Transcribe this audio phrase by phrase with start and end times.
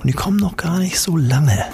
[0.00, 1.64] Und die kommen noch gar nicht so lange.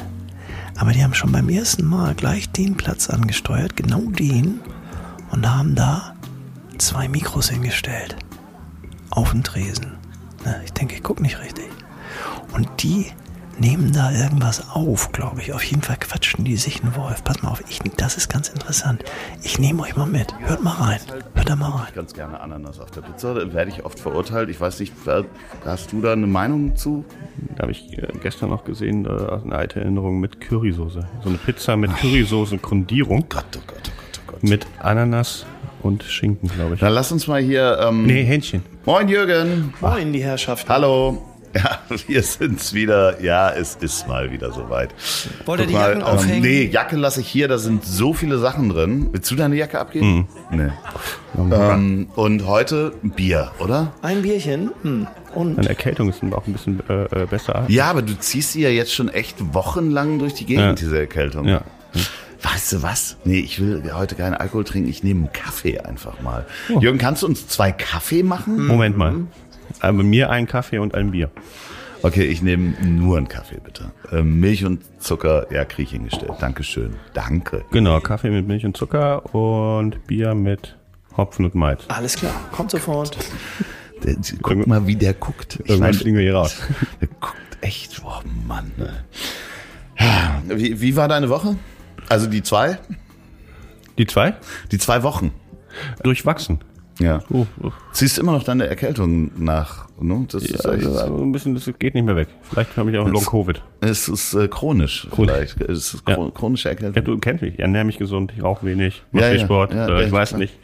[0.77, 4.61] Aber die haben schon beim ersten Mal gleich den Platz angesteuert, genau den,
[5.31, 6.15] und haben da
[6.79, 8.17] zwei Mikros hingestellt.
[9.11, 9.93] Auf den Tresen.
[10.45, 11.69] Na, ich denke, ich gucke nicht richtig.
[12.53, 13.07] Und die
[13.59, 15.53] nehmen da irgendwas auf, glaube ich.
[15.53, 17.23] Auf jeden Fall quatschen die sich einen Wolf.
[17.25, 19.05] Pass mal auf, ich, das ist ganz interessant.
[19.43, 20.35] Ich nehme euch mal mit.
[20.41, 21.01] Hört mal rein.
[21.35, 21.87] Hört da mal rein.
[21.89, 23.35] Ich ganz gerne Ananas auf der Pizza.
[23.35, 24.48] Da werde ich oft verurteilt.
[24.51, 25.25] Ich weiß nicht, wer-
[25.65, 27.05] hast du da eine Meinung zu?
[27.57, 31.06] Da habe ich äh, gestern noch gesehen, äh, aus einer alten Erinnerung mit Currysoße.
[31.23, 34.43] So eine Pizza mit Currysoße-Grundierung Gott, oh Gott, oh Gott, oh Gott.
[34.43, 35.47] mit Ananas
[35.83, 36.81] und Schinken, glaube ich.
[36.81, 37.78] Dann lass uns mal hier.
[37.81, 38.62] Ähm, Nee, Hähnchen.
[38.87, 39.73] Moin Jürgen.
[39.81, 40.69] Moin, die Herrschaft.
[40.69, 41.23] Hallo.
[41.62, 43.22] Ja, wir sind's wieder.
[43.22, 44.92] Ja, es ist mal wieder soweit.
[45.44, 46.42] Wollt ihr die Jacken ähm, aufhängen?
[46.42, 47.47] Nee, Jacke lasse ich hier.
[47.47, 49.08] Da sind so viele Sachen drin.
[49.12, 50.27] Willst du deine Jacke abgeben?
[50.50, 50.56] Mhm.
[50.58, 50.72] Nee.
[51.55, 53.92] Ähm, und heute Bier, oder?
[54.02, 54.70] Ein Bierchen.
[54.82, 55.06] Hm.
[55.34, 57.64] Und Meine Erkältung ist auch ein bisschen äh, äh, besser.
[57.69, 60.72] Ja, aber du ziehst sie ja jetzt schon echt wochenlang durch die Gegend, Ja.
[60.75, 61.47] diese Erkältung.
[61.47, 61.62] Ja.
[62.42, 63.16] Weißt du was?
[63.25, 64.91] Nee, ich will heute keinen Alkohol trinken.
[64.91, 66.44] Ich nehme einen Kaffee einfach mal.
[66.78, 68.66] Jürgen, kannst du uns zwei Kaffee machen?
[68.66, 69.14] Moment mal.
[69.85, 71.31] Aber mir ein Kaffee und ein Bier.
[72.03, 73.93] Okay, ich nehme nur einen Kaffee, bitte.
[74.13, 76.33] Ähm, Milch und Zucker, ja, krieg ich hingestellt.
[76.41, 76.97] Dankeschön.
[77.13, 77.65] Danke.
[77.71, 80.77] Genau, Kaffee mit Milch und Zucker und Bier mit
[81.17, 81.85] Hopfen und Malz.
[81.89, 82.35] alles klar.
[82.53, 83.17] Kommt sofort.
[84.03, 85.61] Der, guck mal, wie der guckt.
[85.65, 86.61] Ich Irgendwann fliegen wir hier raus.
[87.01, 88.73] der guckt echt, oh Mann.
[88.77, 88.91] Ne.
[90.47, 91.57] Wie, wie war deine Woche?
[92.09, 92.79] Also die zwei?
[93.97, 94.35] Die zwei?
[94.73, 95.33] Die zwei Wochen.
[96.03, 96.61] Durchwachsen.
[97.00, 97.21] Ja.
[97.31, 97.71] Oh, oh.
[97.93, 100.27] Ziehst immer noch deine Erkältung nach, ne?
[100.31, 102.28] Das ist Ja, echt, also, aber ein bisschen, das geht nicht mehr weg.
[102.43, 103.62] Vielleicht habe ich auch Long-Covid.
[103.81, 105.60] es ist äh, chronisch, vielleicht.
[105.60, 106.31] Es ist Ja.
[106.32, 107.05] chronische Ja, Erkältung.
[107.05, 107.55] du kennst mich.
[107.55, 109.44] Ich ernähre mich gesund, ich rauche wenig, mache Ja, viel ja.
[109.44, 109.75] Sport.
[109.75, 110.38] Ja, äh, ja, ich weiß klar.
[110.41, 110.55] nicht.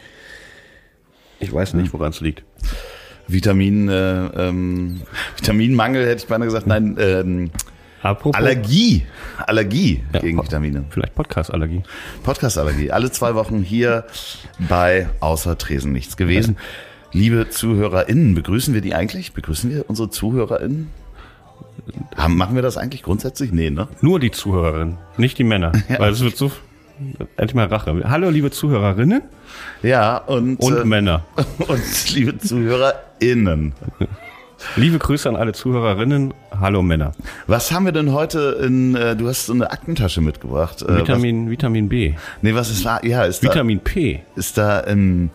[1.41, 2.45] Ich weiß nicht, woran es liegt.
[3.27, 5.01] Vitamin, äh, ähm,
[5.37, 6.67] Vitaminmangel hätte ich beinahe gesagt.
[6.67, 7.51] Nein, ähm,
[8.03, 9.05] Apropos, Allergie.
[9.47, 10.85] Allergie Ja, gegen po- Vitamine.
[10.91, 11.83] Vielleicht Podcast-Allergie.
[12.23, 12.91] Podcast-Allergie.
[12.93, 14.05] Alle zwei Wochen hier
[14.69, 16.57] bei Außer Tresen nichts gewesen.
[17.13, 19.33] Liebe ZuhörerInnen, begrüßen wir die eigentlich?
[19.33, 20.89] Begrüßen wir unsere ZuhörerInnen?
[22.17, 23.53] Haben, machen wir das eigentlich grundsätzlich?
[23.53, 23.89] Nee, ne?
[24.01, 25.73] Nur die Zuhörerinnen, nicht die Männer.
[25.99, 26.51] Weil es wird so.
[27.37, 27.99] Endlich mal Rache.
[28.11, 29.23] Hallo, liebe Zuhörerinnen
[29.83, 31.25] Ja, und, und äh, Männer.
[31.69, 33.73] und liebe ZuhörerInnen.
[34.77, 36.35] Liebe Grüße an alle Zuhörerinnen.
[36.59, 37.13] Hallo, Männer.
[37.47, 40.83] Was haben wir denn heute in, äh, du hast so eine Aktentasche mitgebracht.
[40.83, 42.13] Äh, Vitamin, Vitamin B.
[42.15, 43.01] Was, nee, was ist da?
[43.03, 44.23] Ja, ist da, Vitamin P.
[44.37, 45.31] ist da, ähm,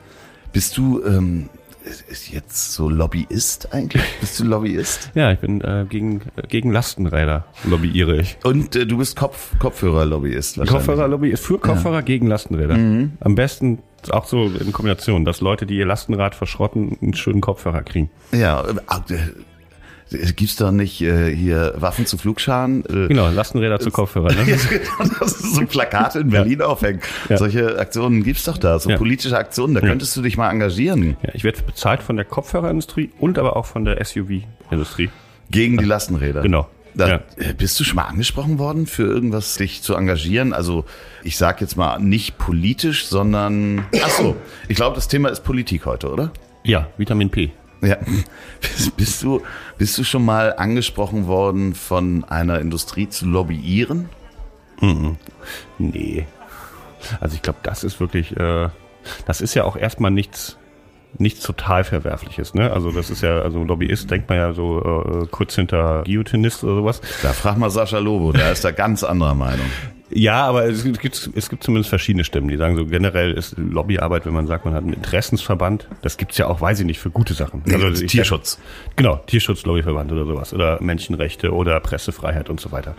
[0.53, 1.49] bist du, ähm,
[1.85, 4.03] ist jetzt so Lobbyist eigentlich?
[4.19, 5.11] Bist du Lobbyist?
[5.15, 8.37] Ja, ich bin äh, gegen, äh, gegen Lastenräder lobbyiere ich.
[8.43, 10.85] Und äh, du bist Kopf, Kopfhörer-Lobbyist wahrscheinlich.
[10.85, 12.75] Kopfhörerlobby ist für Kopfhörer gegen Lastenräder.
[13.19, 13.79] Am besten
[14.11, 18.09] auch so in Kombination, dass Leute, die ihr Lastenrad verschrotten, einen schönen Kopfhörer kriegen.
[18.31, 19.17] Ja, äh, äh,
[20.09, 22.83] gibt's doch nicht äh, hier Waffen zu Flugscharen?
[22.85, 24.35] Äh, Genau, Lastenräder zu Kopfhörern.
[24.37, 24.57] Ja, Ne?
[24.69, 27.01] genau, das ist so Plakate in Berlin aufhängen.
[27.29, 27.37] Ja.
[27.37, 28.97] Solche Aktionen gibt's doch da, so Ja.
[28.97, 33.11] politische Aktionen, da könntest du dich mal engagieren Ja, ich werde bezahlt von der Kopfhörerindustrie
[33.19, 35.09] und aber auch von der SUV-Industrie.
[35.49, 36.41] gegen die Lastenräder.
[36.41, 36.67] Genau.
[36.97, 37.15] Da, Ja.
[37.37, 40.53] äh, Bist du schon mal angesprochen worden, für irgendwas dich zu engagieren?
[40.53, 40.85] Also
[41.23, 44.35] ich sag jetzt mal nicht politisch, sondern ach so,
[44.69, 46.31] ich glaube, das Thema ist Politik heute, oder?
[46.63, 47.51] Ja, Vitamin P.
[47.81, 47.97] Ja.
[48.97, 49.41] Bist, du
[49.77, 54.09] bist du schon mal angesprochen worden, von einer Industrie zu lobbyieren?
[55.77, 56.25] Nee.
[57.19, 58.69] Also ich glaube, das ist wirklich, äh,
[59.25, 60.57] das ist ja auch erstmal nichts,
[61.17, 62.53] nichts total Verwerfliches.
[62.53, 62.71] Ne?
[62.71, 64.81] Also das ist ja, also Lobbyist denkt man ja so
[65.23, 67.01] äh, kurz hinter Guillotinist oder sowas.
[67.21, 69.67] Da frag mal Sascha Lobo, der ist da ganz anderer Meinung.
[70.11, 74.25] Ja, aber es gibt, es gibt zumindest verschiedene Stimmen, die sagen so, generell ist Lobbyarbeit,
[74.27, 77.09] wenn man sagt, man hat einen Interessensverband, das gibt's ja auch, weiß ich nicht, für
[77.09, 77.63] gute Sachen.
[77.71, 78.59] Also ich- Tierschutz.
[78.95, 82.95] Genau, Tierschutzlobbyverband oder sowas oder Menschenrechte oder Pressefreiheit und so weiter.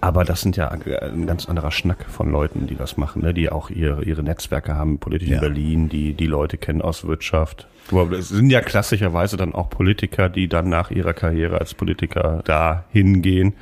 [0.00, 3.34] Aber das sind ja ein ganz anderer Schnack von Leuten, die das machen, ne?
[3.34, 5.36] die auch ihre, ihre Netzwerke haben, politisch Ja.
[5.36, 7.66] in Berlin, die die Leute kennen aus Wirtschaft.
[8.12, 12.84] Es sind ja klassischerweise dann auch Politiker, die dann nach ihrer Karriere als Politiker da
[12.92, 13.54] hingehen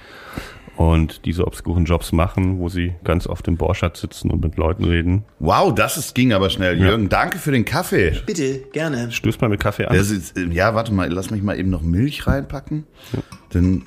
[0.90, 4.84] und diese obskuren Jobs machen, wo sie ganz oft im Borschatz sitzen und mit Leuten
[4.84, 5.25] reden.
[5.38, 6.76] Wow, das ist, ging aber schnell.
[6.81, 8.20] Jürgen, danke für den Kaffee.
[8.26, 9.12] Bitte, gerne.
[9.12, 9.96] Stößt mal mit Kaffee an.
[9.96, 12.84] Das ist, äh, ja, warte mal, lass mich mal eben noch Milch reinpacken.
[13.55, 13.84] Denn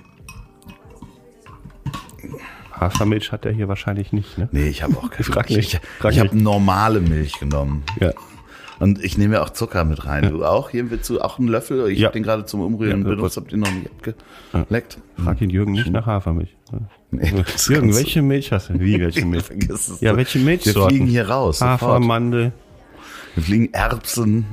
[2.71, 4.47] Hafermilch hat er hier wahrscheinlich nicht, ne?
[4.51, 5.73] Nee, ich habe auch keine Frag Milch.
[5.73, 5.73] nicht.
[5.83, 7.83] Ich, Frag ich habe normale Milch genommen.
[7.99, 8.11] Ja.
[8.79, 10.29] Und ich nehme ja auch Zucker mit rein.
[10.29, 10.69] Du auch?
[10.69, 11.89] Hier willst du auch einen Löffel?
[11.89, 12.07] Ich Ja.
[12.07, 13.89] habe den gerade zum Umrühren Ja, benutzt, hab den noch nicht
[14.53, 14.97] abgeleckt.
[15.23, 16.54] Frag ihn Jürgen nicht nach Hafermilch.
[17.11, 18.79] Nee, das Jürgen, welche Milch hast du?
[18.79, 19.43] Wie, welche Milch?
[20.01, 20.89] Ja, welche Wir Milchsorten?
[20.89, 21.61] fliegen hier raus.
[21.61, 21.99] Hafer.
[21.99, 22.51] Mandel.
[23.35, 24.45] Wir fliegen Erbsen,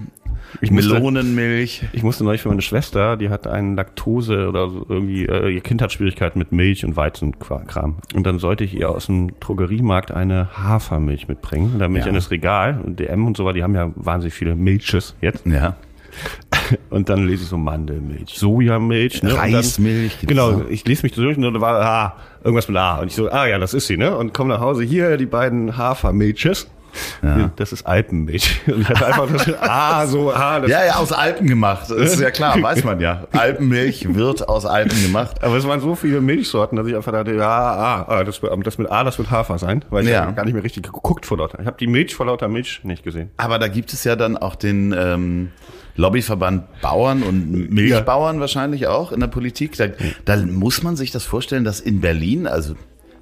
[0.61, 1.85] Ich musste- Melonenmilch.
[1.93, 5.61] Ich musste neulich für meine Schwester, die hat einen Laktose oder so irgendwie, äh, ihr
[5.61, 7.97] Kind hat Schwierigkeiten mit Milch und Weizenkram.
[8.15, 11.75] Und dann sollte ich ihr aus dem Drogeriemarkt eine Hafermilch mitbringen.
[11.75, 12.09] Und dann bin ich Ja.
[12.11, 15.47] in das Regal und DM und so weiter, die haben ja wahnsinnig viele Milches jetzt.
[15.47, 15.77] Ja.
[16.91, 19.31] Und dann lese ich so Mandelmilch, Sojamilch, ne?
[19.31, 20.21] Dann- Reismilch.
[20.21, 23.01] gibt's Genau, ich lese mich durch und da war ah, irgendwas mit A.
[23.01, 24.17] Und ich so, ah ja, das ist sie, ne?
[24.17, 26.69] Und komme nach Hause, hier die beiden Hafermilches.
[27.23, 27.51] Ja.
[27.57, 28.61] Das ist Alpenmilch.
[28.67, 31.89] Und ich hatte einfach das, ah, so, ah, das Ja, ja, aus Alpen gemacht.
[31.89, 33.25] Das ist ja klar, weiß man ja.
[33.33, 35.43] Alpenmilch wird aus Alpen gemacht.
[35.43, 38.79] Aber es waren so viele Milchsorten, dass ich einfach dachte, ja, ah, ah, das, das
[38.79, 40.31] mit A, das wird Hafer sein, weil ich ja.
[40.33, 41.61] gar nicht mehr richtig geguckt vor lauter.
[41.61, 43.31] Ich habe die Milch vor lauter Milch nicht gesehen.
[43.37, 45.51] Aber da gibt es ja dann auch den ähm,
[45.97, 49.77] Lobbyverband Bauern und Milchbauern wahrscheinlich auch in der Politik.
[49.77, 49.89] Da,
[50.25, 52.75] da muss man sich das vorstellen, dass in Berlin, also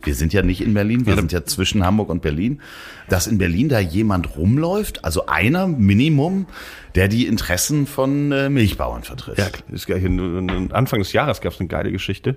[0.02, 2.60] wir sind ja nicht in Berlin, wir sind ja zwischen Hamburg und Berlin,
[3.08, 6.46] dass in Berlin da jemand rumläuft, also einer Minimum,
[6.94, 9.38] der die Interessen von äh, Milchbauern vertritt.
[9.38, 12.36] Ja, ist gleich in, Anfang des Jahres gab es eine geile Geschichte.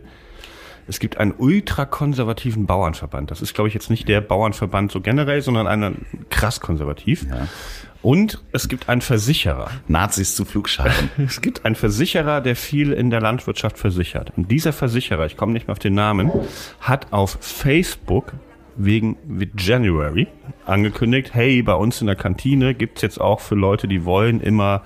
[0.86, 3.32] Es gibt einen ultrakonservativen Bauernverband.
[3.32, 5.94] Das ist, glaube ich, jetzt nicht der Bauernverband so generell, sondern einer
[6.30, 7.26] krass konservativ.
[7.30, 7.48] Ja.
[8.04, 9.72] Und es gibt einen Versicherer.
[9.88, 11.10] Nazis zu Flugscharen.
[11.18, 14.34] Es gibt einen Versicherer, der viel in der Landwirtschaft versichert.
[14.36, 16.30] Und dieser Versicherer, ich komme nicht mehr auf den Namen,
[16.82, 18.34] hat auf Facebook
[18.76, 19.18] wegen
[19.58, 20.28] January
[20.66, 24.84] angekündigt, hey, bei uns in der Kantine gibt's jetzt auch für Leute, die wollen, immer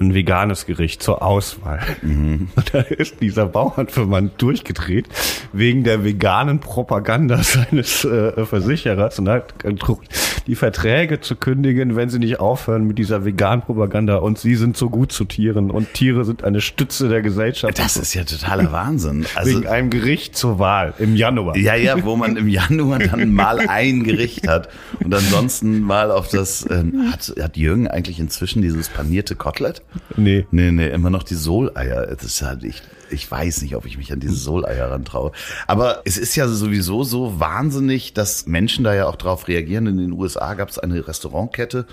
[0.00, 1.80] ein veganes Gericht zur Auswahl.
[2.02, 5.08] Und da ist dieser Bauernverband durchgedreht
[5.52, 10.08] wegen der veganen Propaganda seines äh, Versicherers und hat gedruckt,
[10.46, 14.76] die Verträge zu kündigen, wenn sie nicht aufhören mit dieser veganen Propaganda und sie sind
[14.76, 17.78] so gut zu Tieren und Tiere sind eine Stütze der Gesellschaft.
[17.78, 19.26] Das ist ja totaler Wahnsinn.
[19.34, 21.56] Also, wegen einem Gericht zur Wahl im Januar.
[21.56, 24.68] Ja, ja, wo man im Januar dann mal ein Gericht hat
[25.00, 26.66] und ansonsten mal auf das.
[26.70, 29.82] Ähm, hat, hat Jürgen eigentlich inzwischen dieses panierte Kotelett?
[30.16, 30.46] Nee.
[30.50, 32.06] Nee, nee, immer noch die Soleier.
[32.06, 35.32] Das ist halt, ich, ich weiß nicht, ob ich mich an diese Soleier rantraue.
[35.66, 39.86] Aber es ist ja sowieso so wahnsinnig, dass Menschen da ja auch drauf reagieren.
[39.86, 41.86] In den USA gab es eine Restaurantkette,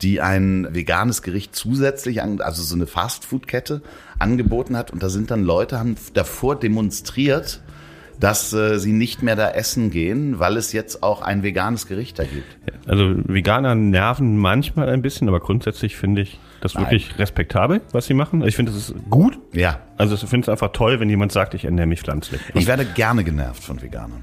[0.00, 3.82] die ein veganes Gericht zusätzlich an, also so eine Fastfood-Kette
[4.18, 4.90] angeboten hat.
[4.90, 7.60] Und da sind dann Leute, haben davor demonstriert,
[8.18, 12.18] dass äh, sie nicht mehr da essen gehen, weil es jetzt auch ein veganes Gericht
[12.18, 12.46] da gibt.
[12.86, 16.84] Also Veganer nerven manchmal ein bisschen, aber grundsätzlich finde ich das Nein.
[16.84, 18.46] wirklich respektabel, was sie machen.
[18.46, 19.36] Ich finde, das ist gut.
[19.52, 19.80] Ja.
[19.98, 22.40] Also ich finde es einfach toll, wenn jemand sagt, ich ernähre mich pflanzlich.
[22.54, 24.22] Ich werde gerne genervt von Veganern.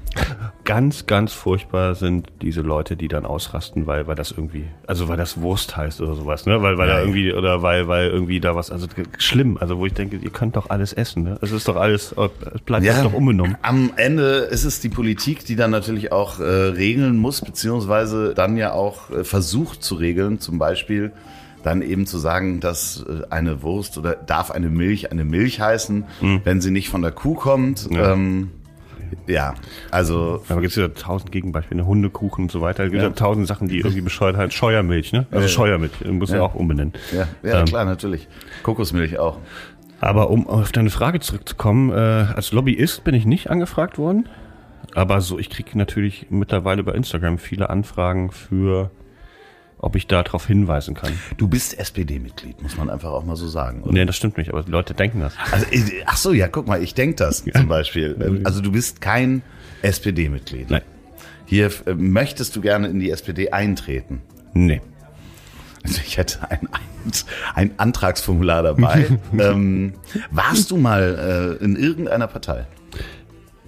[0.64, 5.18] Ganz, ganz furchtbar sind diese Leute, die dann ausrasten, weil, weil das irgendwie, also weil
[5.18, 6.62] das Wurst heißt oder sowas, ne?
[6.62, 8.86] Weil, weil Ja, da irgendwie, oder weil, weil irgendwie da was, also
[9.18, 11.38] schlimm, also wo ich denke, ihr könnt doch alles essen, ne?
[11.42, 12.14] Es ist doch alles,
[12.54, 13.56] es bleibt Ja, doch unbenommen.
[13.62, 18.56] Am Ende ist es die Politik, die dann natürlich auch äh, regeln muss, beziehungsweise dann
[18.56, 21.12] ja auch äh, versucht zu regeln, zum Beispiel
[21.62, 26.04] dann eben zu sagen, dass äh, eine Wurst oder darf eine Milch eine Milch heißen,
[26.44, 27.88] wenn sie nicht von der Kuh kommt.
[27.90, 28.12] Ja.
[28.12, 28.50] Ähm,
[29.26, 29.54] ja,
[29.90, 32.84] also Aber gibt es ja tausend Gegenbeispiele, Hundekuchen und so weiter.
[32.84, 33.08] Es gibt Ja.
[33.08, 34.54] ja tausend Sachen, die irgendwie bescheuert halt.
[34.54, 35.26] Scheuermilch, ne?
[35.30, 35.48] Also Ja.
[35.48, 36.36] Scheuermilch, muss ja.
[36.36, 36.42] Ja.
[36.42, 36.92] auch umbenennen.
[37.12, 38.28] ja, ja Ähm, klar, natürlich.
[38.62, 39.38] Kokosmilch auch.
[40.00, 44.28] Aber um auf deine Frage zurückzukommen, äh, als Lobbyist bin ich nicht angefragt worden.
[44.94, 48.90] Aber so, ich kriege natürlich mittlerweile bei Instagram viele Anfragen für,
[49.82, 51.18] ob ich da darauf hinweisen kann.
[51.36, 53.82] Du bist SPD-Mitglied, muss man einfach auch mal so sagen.
[53.82, 53.92] oder?
[53.92, 55.34] Nee, das stimmt nicht, aber die Leute denken das.
[55.50, 55.66] Also,
[56.06, 58.42] ach so, ja, guck mal, ich denk das zum Beispiel.
[58.44, 59.42] Also du bist kein
[59.82, 60.70] SPD-Mitglied.
[60.70, 60.82] Nein.
[61.46, 64.22] Hier äh, möchtest du gerne in die SPD eintreten.
[64.54, 64.80] Nee.
[65.82, 66.68] Also ich hätte ein,
[67.54, 69.06] ein Antragsformular dabei.
[69.38, 69.94] ähm,
[70.30, 72.66] warst du mal äh, in irgendeiner Partei?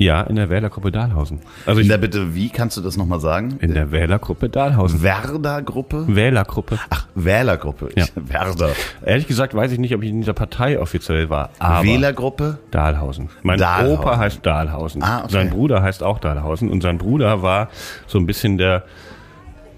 [0.02, 1.40] Ja, in der Wählergruppe Dahlhausen.
[1.66, 3.58] Also In der Bitte, wie kannst du das nochmal sagen?
[3.60, 5.02] in der Wählergruppe Dahlhausen.
[5.02, 6.04] Werder-Gruppe?
[6.08, 6.78] Wählergruppe.
[6.90, 7.90] Ach, Wählergruppe.
[7.96, 8.06] Ja.
[8.14, 8.70] Werder.
[9.04, 11.50] Ehrlich gesagt weiß ich nicht, ob ich in dieser Partei offiziell war.
[11.58, 12.58] Aber Wählergruppe?
[12.70, 13.28] Dahlhausen.
[13.42, 13.98] Mein Dahlhausen.
[13.98, 15.02] Opa heißt Dahlhausen.
[15.02, 15.32] Ah, okay.
[15.32, 16.70] Sein Bruder heißt auch Dahlhausen.
[16.70, 17.68] Und sein Bruder war
[18.06, 18.84] so ein bisschen der,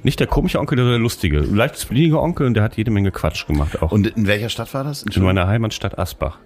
[0.03, 3.47] nicht der komische Onkel, der lustige, leicht splinige Onkel und der hat jede Menge Quatsch
[3.47, 3.93] gemacht auch.
[3.93, 5.03] Und in welcher Stadt war das?
[5.03, 6.39] in meiner Heimatstadt Asbach.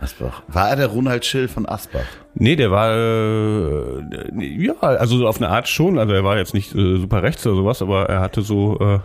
[0.00, 0.42] Asbach.
[0.48, 2.06] War er der Ronald Schill von Asbach?
[2.34, 5.98] Nee, der war, äh, ja, also auf eine Art schon.
[5.98, 8.98] Also er war jetzt nicht äh, super rechts oder sowas, aber er hatte so, äh,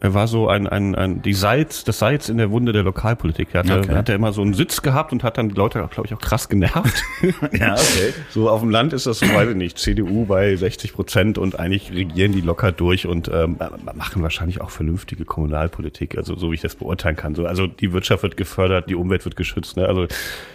[0.00, 3.48] Er war so ein, ein, ein die Salz, das Salz in der Wunde der Lokalpolitik.
[3.52, 3.94] Er hatte, Okay.
[3.94, 6.20] hat er immer so einen Sitz gehabt und hat dann die Leute, glaube ich, auch
[6.20, 7.02] krass genervt.
[7.52, 8.12] Ja, okay.
[8.30, 11.58] So auf dem Land ist das so, weiß ich nicht, CDU bei 60 Prozent und
[11.58, 13.56] eigentlich regieren die locker durch und ähm,
[13.94, 17.34] machen wahrscheinlich auch vernünftige Kommunalpolitik, also so wie ich das beurteilen kann.
[17.34, 19.76] So, also die Wirtschaft wird gefördert, die Umwelt wird geschützt.
[19.76, 19.86] Ne?
[19.86, 20.06] Also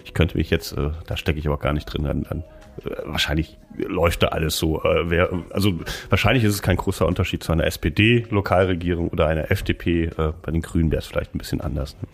[0.04, 2.44] ich könnte mich jetzt, äh, da stecke ich aber gar nicht drin, an, an
[3.06, 4.84] wahrscheinlich läuft da alles so.
[4.84, 5.74] Äh, wer, also
[6.10, 10.06] wahrscheinlich ist es kein großer Unterschied zu einer SPD-Lokalregierung oder einer FDP.
[10.06, 11.96] Äh, bei den Grünen wäre es vielleicht ein bisschen anders.
[12.02, 12.08] Ne?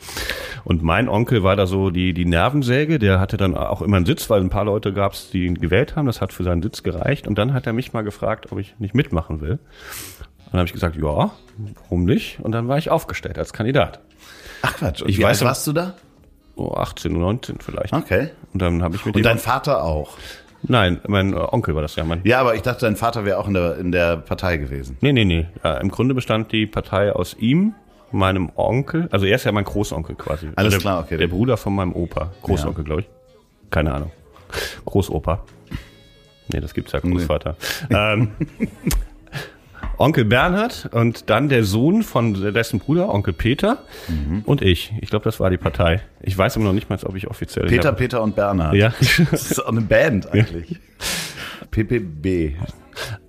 [0.63, 4.05] Und mein Onkel war da so die, die Nervensäge, der hatte dann auch immer einen
[4.05, 6.05] Sitz, weil ein paar Leute gab es, die ihn gewählt haben.
[6.05, 7.27] Das hat für seinen Sitz gereicht.
[7.27, 9.51] Und dann hat er mich mal gefragt, ob ich nicht mitmachen will.
[9.51, 11.31] Und dann habe ich gesagt, ja,
[11.83, 12.39] warum nicht?
[12.41, 13.99] Und dann war ich aufgestellt als Kandidat.
[14.61, 15.01] Ach Quatsch.
[15.01, 15.95] Und Ich wie weiß warst du da?
[16.55, 17.93] Oh, 18, 19 vielleicht.
[17.93, 18.29] Okay.
[18.53, 20.17] Und dann habe ich mit Und dein Vater auch?
[20.63, 22.03] Nein, mein Onkel war das ja.
[22.03, 24.97] Mein, Ja, aber ich dachte, dein Vater wäre auch in der, in der Partei gewesen.
[25.01, 25.47] Nee, nee, nee.
[25.63, 27.75] Ja, Im Grunde bestand die Partei aus ihm,
[28.11, 29.07] meinem Onkel.
[29.11, 30.49] Also er ist ja mein Großonkel quasi.
[30.55, 31.17] Alles der, klar, okay.
[31.17, 32.31] Der Bruder von meinem Opa.
[32.41, 33.09] Großonkel, glaube ich.
[33.69, 34.11] Keine Ahnung.
[34.85, 35.43] Großopa.
[36.53, 37.55] Nee, das gibt's ja, Großvater.
[37.89, 38.31] Ähm,
[39.97, 44.41] Onkel Bernhard und dann der Sohn von dessen Bruder, Onkel Peter Mhm.
[44.45, 44.93] und ich.
[45.01, 46.01] Ich glaube, das war die Partei.
[46.21, 47.67] Ich weiß immer noch nicht mal, ob ich offiziell...
[47.67, 48.73] Peter, ja, Peter und Bernhard.
[48.75, 48.93] Ja.
[49.31, 50.79] Das ist auch eine Band eigentlich.
[51.71, 52.55] PPB.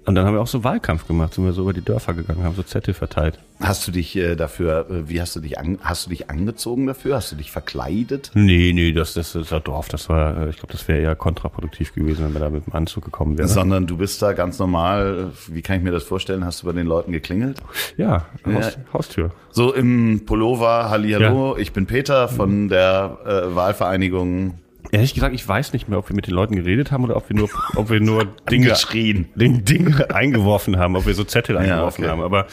[0.06, 2.44] Und dann haben wir auch so Wahlkampf gemacht, sind wir so über die Dörfer gegangen,
[2.44, 3.40] haben so Zettel verteilt.
[3.60, 6.86] Hast du dich äh, dafür, äh, wie hast du dich an, hast du dich angezogen
[6.86, 7.16] dafür?
[7.16, 8.30] Hast du dich verkleidet?
[8.34, 9.88] Nee, nee, das, das ist ja Dorf.
[9.88, 12.74] Das war, äh, ich glaube, das wäre eher kontraproduktiv gewesen, wenn wir da mit dem
[12.74, 13.48] Anzug gekommen wären.
[13.48, 16.44] Sondern du bist da ganz normal, wie kann ich mir das vorstellen?
[16.44, 17.60] Hast du bei den Leuten geklingelt?
[17.96, 19.32] Ja, Haus, Haustür.
[19.50, 24.60] So im Pullover, Hallihallo, ich bin Peter von der äh, Wahlvereinigung.
[24.92, 27.28] Ehrlich gesagt, ich weiß nicht mehr, ob wir mit den Leuten geredet haben oder ob
[27.28, 29.28] wir nur, ob wir nur Dinge, Geschrien.
[29.34, 32.10] Dinge, Dinge eingeworfen haben, ob wir so Zettel eingeworfen okay.
[32.10, 32.22] haben.
[32.22, 32.46] Aber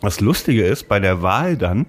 [0.00, 1.86] das Lustige ist, bei der Wahl dann,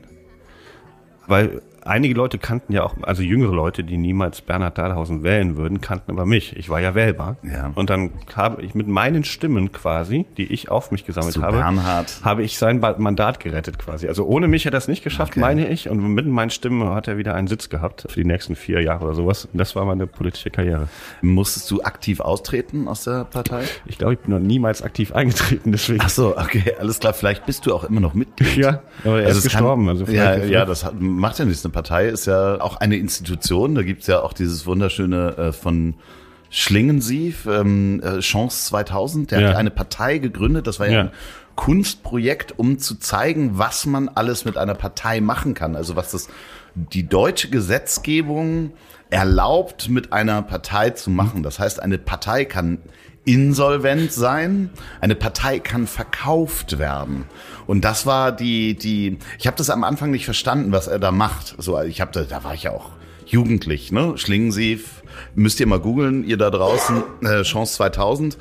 [1.27, 5.81] weil einige Leute kannten ja auch, also jüngere Leute, die niemals Bernhard Dahlhausen wählen würden,
[5.81, 6.55] kannten aber mich.
[6.57, 7.37] Ich war ja wählbar.
[7.43, 7.71] Ja.
[7.75, 11.57] Und dann habe ich mit meinen Stimmen quasi, die ich auf mich gesammelt Zu habe,
[11.57, 12.19] Bernhard.
[12.23, 14.07] habe ich sein Mandat gerettet quasi.
[14.07, 15.39] Also ohne mich hätte er es nicht geschafft, Okay.
[15.41, 15.89] meine ich.
[15.89, 19.05] Und mit meinen Stimmen hat er wieder einen Sitz gehabt für die nächsten vier Jahre
[19.05, 19.47] oder sowas.
[19.53, 20.87] Das war meine politische Karriere.
[21.21, 23.63] Musstest du aktiv austreten aus der Partei?
[23.85, 25.99] Ich glaube, ich bin noch niemals aktiv eingetreten, deswegen.
[26.03, 27.13] Ach so, okay, alles klar.
[27.13, 28.57] Vielleicht bist du auch immer noch Mitglied.
[28.57, 29.89] Ja, aber er ist es kann- gestorben.
[29.89, 31.68] also ja, ja, das hat, macht ja nichts.
[31.69, 33.75] Eine Partei ist ja auch eine Institution.
[33.75, 35.93] Da gibt's ja auch dieses wunderschöne äh, von
[36.49, 39.29] Schlingensief, ähm, äh, Chance 2000.
[39.29, 39.47] Der Ja.
[39.49, 40.65] hat eine Partei gegründet.
[40.65, 41.01] Das war ja, Ja.
[41.01, 41.11] ein
[41.55, 45.75] Kunstprojekt, um zu zeigen, was man alles mit einer Partei machen kann.
[45.75, 46.27] Also was das
[46.73, 48.71] die deutsche Gesetzgebung
[49.11, 51.43] erlaubt, mit einer Partei zu machen.
[51.43, 52.79] Das heißt, eine Partei kann
[53.31, 54.71] insolvent sein,
[55.01, 57.25] eine Partei kann verkauft werden.
[57.67, 61.11] Und das war die, die, ich habe das am Anfang nicht verstanden, was er da
[61.11, 61.55] macht.
[61.59, 62.89] So, ich habe da, da war ich ja auch
[63.27, 64.17] jugendlich, ne?
[64.17, 65.03] Schlingensief,
[65.35, 68.37] müsst ihr mal googeln, ihr da draußen, äh, Chance 2000.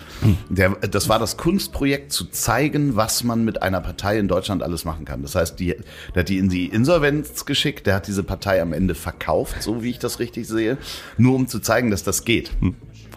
[0.49, 4.85] Der, das war das Kunstprojekt zu zeigen, was man mit einer Partei in Deutschland alles
[4.85, 5.23] machen kann.
[5.23, 5.76] Das heißt, die,
[6.14, 9.83] der hat die in die Insolvenz geschickt, der hat diese Partei am Ende verkauft, so
[9.83, 10.78] wie ich das richtig sehe,
[11.16, 12.50] nur um zu zeigen, dass das geht.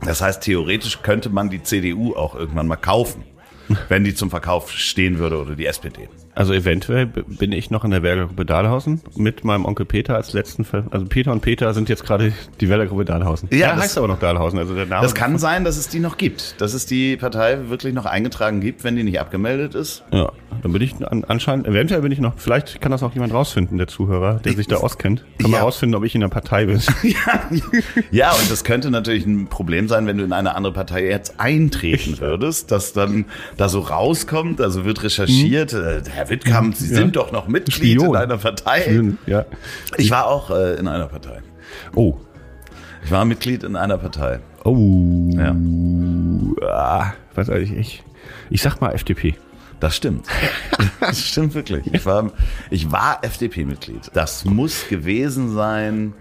[0.04, 3.24] Das heißt, theoretisch könnte man die CDU auch irgendwann mal kaufen,
[3.88, 6.10] wenn die zum Verkauf stehen würde oder die SPD.
[6.34, 10.64] Also eventuell bin ich noch in der Wählergruppe Dahlhausen mit meinem Onkel Peter als letzten
[10.64, 10.86] Fall.
[10.92, 13.50] Also Peter und Peter sind jetzt gerade die Wählergruppe Dahlhausen.
[13.52, 14.58] Ja, er das- heißt aber noch Dahlhausen.
[14.60, 17.70] Also der Name Das kann sein, dass es die noch gibt, dass es die Partei
[17.70, 20.04] wirklich noch eingetragen gibt, wenn die nicht abgemeldet ist.
[20.12, 20.32] Ja,
[20.64, 23.78] dann bin ich an, anscheinend, eventuell bin ich noch, vielleicht kann das auch jemand rausfinden,
[23.78, 25.26] der Zuhörer, der sich da auskennt.
[25.40, 25.58] Kann Ja.
[25.58, 26.82] mal rausfinden, ob ich in der Partei bin.
[28.12, 31.40] Ja, und das könnte natürlich ein Problem sein, wenn du in eine andere Partei jetzt
[31.40, 33.26] eintreten würdest, dass dann
[33.58, 38.10] da so rauskommt, also wird recherchiert, äh, Herr Wittkamp, Sie sind doch noch Mitglied Spion.
[38.10, 39.02] in einer Partei.
[39.28, 39.46] ja.
[39.98, 41.42] Ich war auch äh, in einer Partei.
[41.96, 42.16] Oh.
[43.04, 44.40] Ich war Mitglied in einer Partei.
[44.64, 45.30] Oh.
[45.34, 45.56] Ja.
[46.68, 48.04] Ah, was ich, ich.
[48.50, 49.36] Ich sag mal FDP.
[49.80, 50.26] Das stimmt.
[51.02, 51.92] Das stimmt wirklich.
[51.92, 52.32] Ich war,
[52.70, 54.12] ich war FDP-Mitglied.
[54.14, 56.14] Das muss gewesen sein,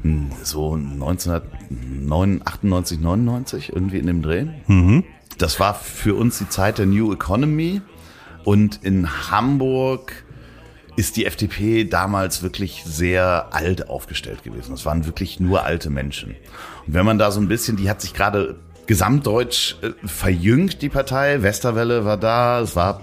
[0.00, 4.46] hm, so 1998, 99, irgendwie in dem Dreh.
[5.36, 7.82] Das war für uns die Zeit der New Economy.
[8.44, 10.24] Und in Hamburg
[10.96, 14.74] ist die FDP damals wirklich sehr alt aufgestellt gewesen.
[14.74, 16.36] Es waren wirklich nur alte Menschen.
[16.86, 18.56] Und wenn man da so ein bisschen, die hat sich gerade
[18.86, 21.42] gesamtdeutsch äh, verjüngt, die Partei.
[21.42, 23.00] Westerwelle war da, es war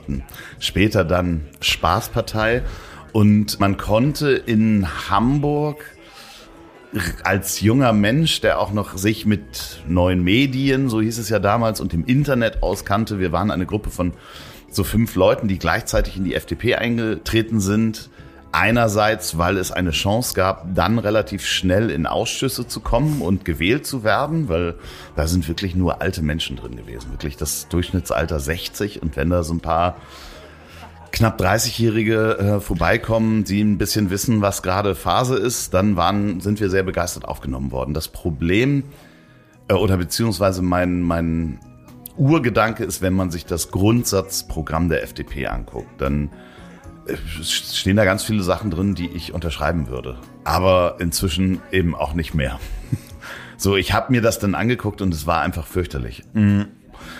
[0.59, 2.63] später dann Spaßpartei.
[3.11, 5.83] Und man konnte in Hamburg
[7.23, 11.79] als junger Mensch, der auch noch sich mit neuen Medien, so hieß es ja damals,
[11.81, 13.19] und dem Internet auskannte.
[13.19, 14.13] Wir waren eine Gruppe von
[14.71, 18.09] so fünf Leuten, die gleichzeitig in die FDP eingetreten sind.
[18.51, 23.85] Einerseits, weil es eine Chance gab, dann relativ schnell in Ausschüsse zu kommen und gewählt
[23.85, 24.75] zu werden, weil
[25.15, 27.11] da sind wirklich nur alte Menschen drin gewesen.
[27.11, 29.97] Wirklich das Durchschnittsalter 60 und wenn da so ein paar
[31.11, 36.59] knapp 30-Jährige äh, vorbeikommen, die ein bisschen wissen, was gerade Phase ist, dann waren, sind
[36.59, 37.93] wir sehr begeistert aufgenommen worden.
[37.93, 38.83] Das Problem
[39.67, 41.59] äh, oder beziehungsweise mein, mein
[42.19, 46.29] Urgedanke ist, wenn man sich das Grundsatzprogramm der FDP anguckt, dann
[47.07, 50.17] äh, stehen da ganz viele Sachen drin, die ich unterschreiben würde.
[50.43, 52.59] Aber inzwischen eben auch nicht mehr.
[53.61, 56.23] So, ich habe mir das dann angeguckt und es war einfach fürchterlich.
[56.31, 56.67] Mhm.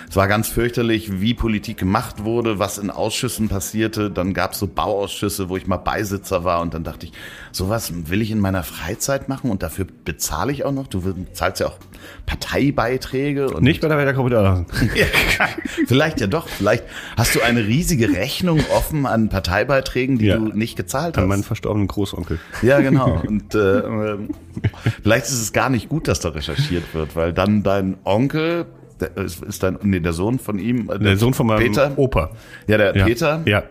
[0.09, 4.09] Es war ganz fürchterlich, wie Politik gemacht wurde, was in Ausschüssen passierte.
[4.12, 7.13] Dann gab es so Bauausschüsse, wo ich mal Beisitzer war und dann dachte ich,
[7.51, 10.88] sowas will ich in meiner Freizeit machen und dafür bezahle ich auch noch.
[10.88, 11.01] Du
[11.33, 11.77] zahlst ja auch
[12.25, 13.50] Parteibeiträge.
[13.50, 14.69] Und Nicht bei der Wetterkompetenz.
[14.95, 15.05] ja,
[15.88, 16.48] vielleicht ja doch.
[16.48, 16.83] Vielleicht
[17.17, 20.38] hast du eine riesige Rechnung offen an Parteibeiträgen, die Ja.
[20.38, 21.24] du nicht gezahlt hast.
[21.24, 22.39] An meinen verstorbenen Großonkel.
[22.62, 23.21] Ja, genau.
[23.27, 24.29] Und äh, ähm,
[25.03, 28.65] vielleicht ist es gar nicht gut, dass da recherchiert wird, weil dann dein Onkel,
[29.01, 31.91] der ist ist dein, nee, der Sohn von ihm, äh, Der Sohn von meinem Peter,
[31.98, 32.32] Opa.
[32.68, 33.06] ja, der Ja.
[33.06, 33.63] Peter, Ja.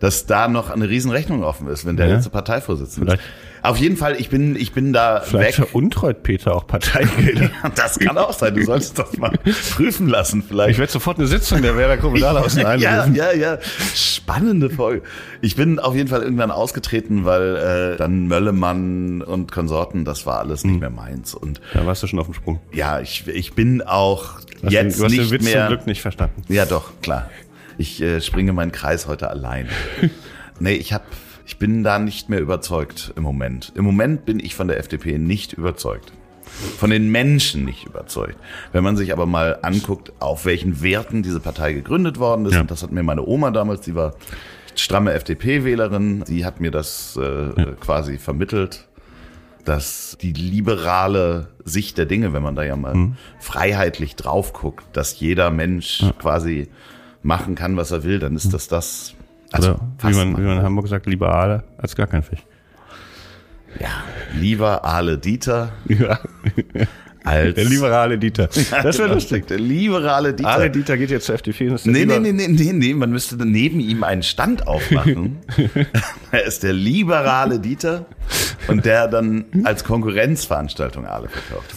[0.00, 2.14] dass da noch eine riesen Rechnung offen ist, wenn der Ja.
[2.16, 3.20] letzte Parteivorsitzende ist.
[3.68, 5.66] Auf jeden Fall, ich bin, ich bin da Vielleicht weg.
[5.68, 7.50] veruntreut Peter auch Parteigelder.
[7.74, 8.54] Das kann auch sein.
[8.54, 9.32] Du solltest das mal
[9.74, 10.70] prüfen lassen, vielleicht.
[10.70, 13.14] Ich werde sofort eine Sitzung der Werder Kommunalhausen ja, einberufen.
[13.14, 13.58] ja, ja.
[13.94, 15.02] Spannende Folge.
[15.40, 17.56] Ich bin auf jeden Fall irgendwann ausgetreten, weil
[17.94, 21.34] äh, dann Möllemann und Konsorten, das war alles nicht mehr meins.
[21.34, 22.60] Und Da warst du schon auf dem Sprung.
[22.72, 25.66] ja, ich, ich bin auch hast jetzt den, du hast den Witz zum mehr.
[25.68, 26.42] Glück nicht verstanden.
[26.48, 27.30] Ja, doch, klar.
[27.76, 29.68] Ich äh, springe meinen Kreis heute allein.
[30.60, 31.02] nee, ich hab,
[31.48, 33.72] ich bin da nicht mehr überzeugt im Moment.
[33.74, 36.12] Im Moment bin ich von der FDP nicht überzeugt.
[36.78, 38.36] Von den Menschen nicht überzeugt.
[38.72, 42.60] Wenn man sich aber mal anguckt, auf welchen Werten diese Partei gegründet worden ist, Ja.
[42.60, 44.14] und das hat mir meine Oma damals, die war
[44.74, 48.86] stramme FDP-Wählerin, die hat mir das äh, quasi vermittelt,
[49.64, 53.16] dass die liberale Sicht der Dinge, wenn man da ja mal Mhm.
[53.40, 56.68] freiheitlich drauf guckt, dass jeder Mensch quasi
[57.22, 59.14] machen kann, was er will, dann ist das das.
[59.52, 62.40] Also Oder wie man, wie man in Hamburg sagt, lieber Aale als gar kein Fisch.
[63.80, 63.88] ja,
[64.38, 66.18] lieber Ale Dieter Ja.
[67.24, 68.46] als Der liberale Dieter.
[68.48, 69.46] Das wäre Genau, lustig.
[69.48, 70.48] Der liberale Dieter.
[70.50, 71.68] Aale Dieter geht jetzt zur FDP.
[71.70, 75.38] und Nee, nee, nee, nee, nee, nee, man müsste dann neben ihm einen Stand aufmachen.
[76.30, 78.06] er ist der liberale Dieter
[78.68, 81.74] und der dann als Konkurrenzveranstaltung alle verkauft.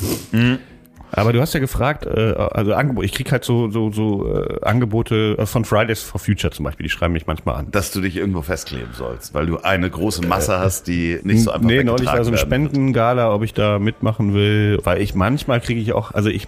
[1.14, 4.60] Aber du hast ja gefragt, äh, also Angebot, ich krieg halt so so so äh,
[4.64, 7.72] Angebote äh, von Fridays for Future zum Beispiel, die schreiben mich manchmal an.
[7.72, 11.52] Dass du dich irgendwo festkleben sollst, weil du eine große Masse hast, die nicht so
[11.52, 12.72] einfach nee, neulich war so ein werden wird.
[12.72, 16.48] Spendengala, ob ich da mitmachen will, weil ich manchmal kriege ich auch, also ich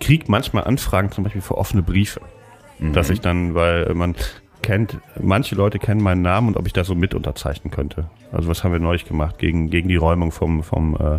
[0.00, 2.20] krieg manchmal Anfragen zum Beispiel für offene Briefe,
[2.78, 2.92] Mhm.
[2.92, 4.14] dass ich dann, weil man
[4.62, 8.08] kennt, manche Leute kennen meinen Namen und ob ich da so mit unterzeichnen könnte.
[8.30, 11.18] Also was haben wir neulich gemacht gegen gegen die Räumung vom vom äh,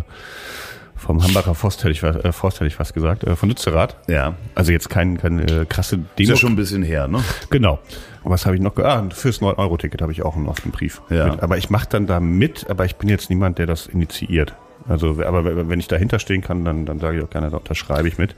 [1.00, 3.96] vom Hambacher Forst hätte ich, äh, Forst hätte ich fast gesagt, äh, von Lützerath.
[4.08, 6.30] Ja, Also jetzt kein, keine äh, krasse ist Demo.
[6.30, 7.22] ja schon ein bisschen her, ne?
[7.50, 7.78] Genau.
[8.22, 8.76] Und was habe ich noch?
[8.76, 11.00] Ah, fürs 9-Euro-Ticket habe ich auch einen offenen Brief.
[11.10, 11.28] Ja.
[11.30, 11.42] Mit.
[11.42, 14.54] Aber ich mache dann da mit, aber ich bin jetzt niemand, der das initiiert.
[14.88, 18.08] Also, aber wenn ich dahinter stehen kann, dann, dann sage ich auch gerne, da unterschreibe
[18.08, 18.34] ich mit.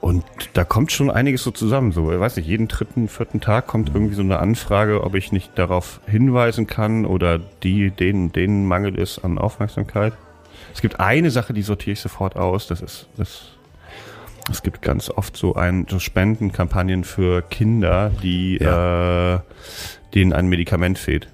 [0.00, 1.90] Und da kommt schon einiges so zusammen.
[1.92, 5.32] So, ich weiß nicht, jeden dritten, vierten Tag kommt irgendwie so eine Anfrage, ob ich
[5.32, 10.12] nicht darauf hinweisen kann oder die, denen, denen Mangel ist an Aufmerksamkeit.
[10.78, 12.68] Es gibt eine Sache, die sortiere ich sofort aus.
[12.68, 13.48] Das ist, das,
[14.48, 19.40] es gibt ganz oft so ein, so Spendenkampagnen für Kinder, die, äh,
[20.14, 21.26] denen ein Medikament fehlt.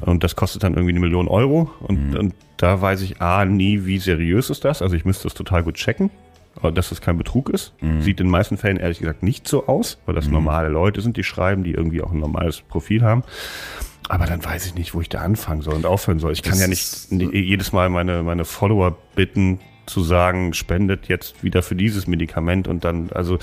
[0.00, 1.70] Und das kostet dann irgendwie eine Million Euro.
[1.80, 4.80] Und, und da weiß ich A, nie, wie seriös ist das.
[4.80, 6.08] Also ich müsste es total gut checken,
[6.72, 7.74] dass es kein Betrug ist.
[8.00, 11.18] Sieht in den meisten Fällen ehrlich gesagt nicht so aus, weil das normale Leute sind,
[11.18, 13.24] die schreiben, die irgendwie auch ein normales Profil haben.
[14.08, 16.32] Aber dann weiß ich nicht, wo ich da anfangen soll und aufhören soll.
[16.32, 21.06] Ich kann Das ja nicht nie- jedes Mal meine, meine Follower bitten, zu sagen, spendet
[21.08, 23.38] jetzt wieder für dieses Medikament und dann, also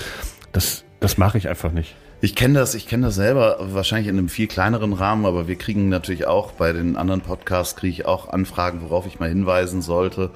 [0.52, 1.94] das, das mache ich einfach nicht.
[2.20, 5.56] Ich kenne das, ich kenne das selber, wahrscheinlich in einem viel kleineren Rahmen, aber wir
[5.56, 9.82] kriegen natürlich auch bei den anderen Podcasts kriege ich auch Anfragen, worauf ich mal hinweisen
[9.82, 10.30] sollte.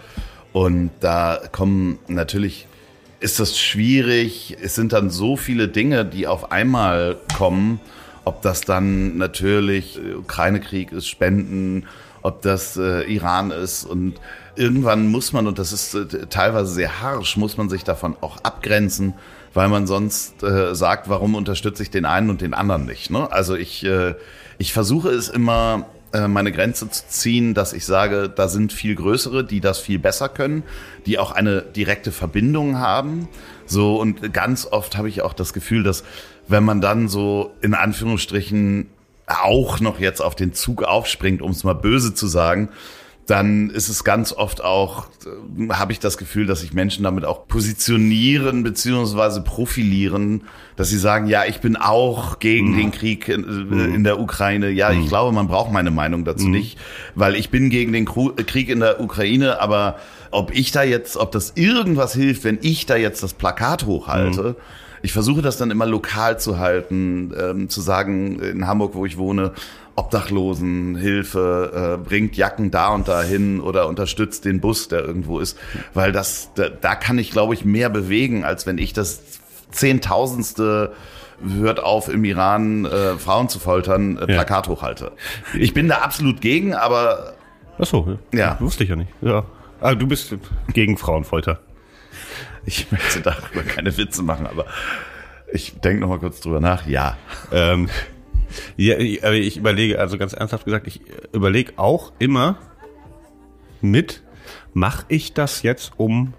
[0.52, 2.66] Und da kommen natürlich,
[3.20, 4.56] ist das schwierig.
[4.62, 7.80] Es sind dann so viele Dinge, die auf einmal kommen.
[8.28, 11.86] Ob das dann natürlich äh, Ukraine-Krieg ist, Spenden,
[12.20, 14.20] ob das äh, Iran ist und
[14.54, 18.36] irgendwann muss man, und das ist äh, teilweise sehr harsch, muss man sich davon auch
[18.42, 19.14] abgrenzen,
[19.54, 23.08] weil man sonst äh, sagt, warum unterstütze ich den einen und den anderen nicht.
[23.08, 23.32] Ne?
[23.32, 24.14] Also ich, äh,
[24.58, 28.94] ich versuche es immer äh, meine Grenze zu ziehen, dass ich sage, da sind viel
[28.94, 30.64] größere, die das viel besser können,
[31.06, 33.26] die auch eine direkte Verbindung haben.
[33.64, 36.04] So und ganz oft habe ich auch das Gefühl, dass
[36.48, 38.88] wenn man dann so in Anführungsstrichen
[39.26, 42.70] auch noch jetzt auf den Zug aufspringt, um es mal böse zu sagen,
[43.28, 47.26] dann ist es ganz oft auch, äh, habe ich das Gefühl, dass sich Menschen damit
[47.26, 50.44] auch positionieren beziehungsweise profilieren,
[50.76, 52.76] dass sie sagen, ja, ich bin auch gegen mhm.
[52.78, 54.70] den Krieg in, äh, in, der Ukraine.
[54.70, 55.02] Ja, mhm.
[55.02, 56.52] ich glaube, man braucht meine Meinung dazu mhm.
[56.52, 56.78] nicht,
[57.14, 59.98] weil ich bin gegen den Krieg in der Ukraine, aber
[60.30, 64.42] ob ich da jetzt, ob das irgendwas hilft, wenn ich da jetzt das Plakat hochhalte,
[64.42, 64.56] mhm.
[65.02, 69.18] Ich versuche das dann immer lokal zu halten, ähm, zu sagen, in Hamburg, wo ich
[69.18, 69.52] wohne,
[69.96, 75.58] Obdachlosen Hilfe, äh, bringt Jacken da und dahin oder unterstützt den Bus, der irgendwo ist.
[75.92, 79.22] Weil das, da, da kann ich, glaube ich, mehr bewegen, als wenn ich das
[79.72, 80.92] Zehntausendste
[81.42, 84.72] hört auf, im Iran äh, Frauen zu foltern, äh, Plakat ja.
[84.72, 85.12] hochhalte.
[85.58, 87.34] Ich bin da absolut gegen, aber.
[87.78, 88.38] Ach so, ja.
[88.38, 88.56] ja.
[88.60, 89.10] Wusste ich ja nicht.
[89.20, 89.44] Ja.
[89.80, 90.34] Ah, du bist
[90.72, 91.60] gegen Frauenfolter.
[92.68, 94.66] Ich möchte darüber keine Witze machen, aber
[95.50, 96.86] ich denke noch mal kurz drüber nach.
[96.86, 97.16] Ja.
[97.50, 97.88] Ähm,
[98.76, 101.00] ja, ich überlege, also ganz ernsthaft gesagt, ich
[101.32, 102.58] überlege auch immer
[103.80, 104.22] mit,
[104.74, 106.34] mache ich das jetzt, um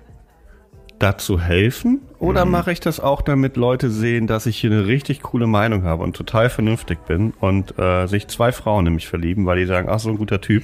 [0.99, 2.01] da zu helfen?
[2.19, 2.51] Oder mhm.
[2.51, 6.03] mache ich das auch, damit Leute sehen, dass ich hier eine richtig coole Meinung habe
[6.03, 9.99] und total vernünftig bin und äh, sich zwei Frauen nämlich verlieben, weil die sagen, ach,
[9.99, 10.63] so ein guter Typ.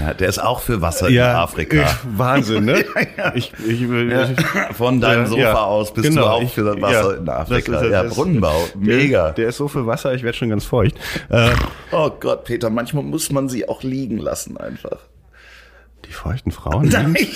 [0.00, 1.82] Ja, der ist auch für Wasser ja, in Afrika.
[1.82, 2.84] Ich, Wahnsinn, ne?
[3.16, 7.28] ja, ich, ich, ich, Von deinem Sofa aus bist genau, du auch für Wasser in
[7.28, 7.80] Afrika.
[7.80, 9.26] Ist, ja, Brunnenbau, mega.
[9.26, 10.96] Der, der, ist so für Wasser, ich werde schon ganz feucht.
[11.28, 11.50] Äh,
[11.92, 14.98] oh Gott, Peter, manchmal muss man sie auch liegen lassen einfach.
[16.04, 16.88] Die feuchten Frauen?
[16.92, 17.16] Nein.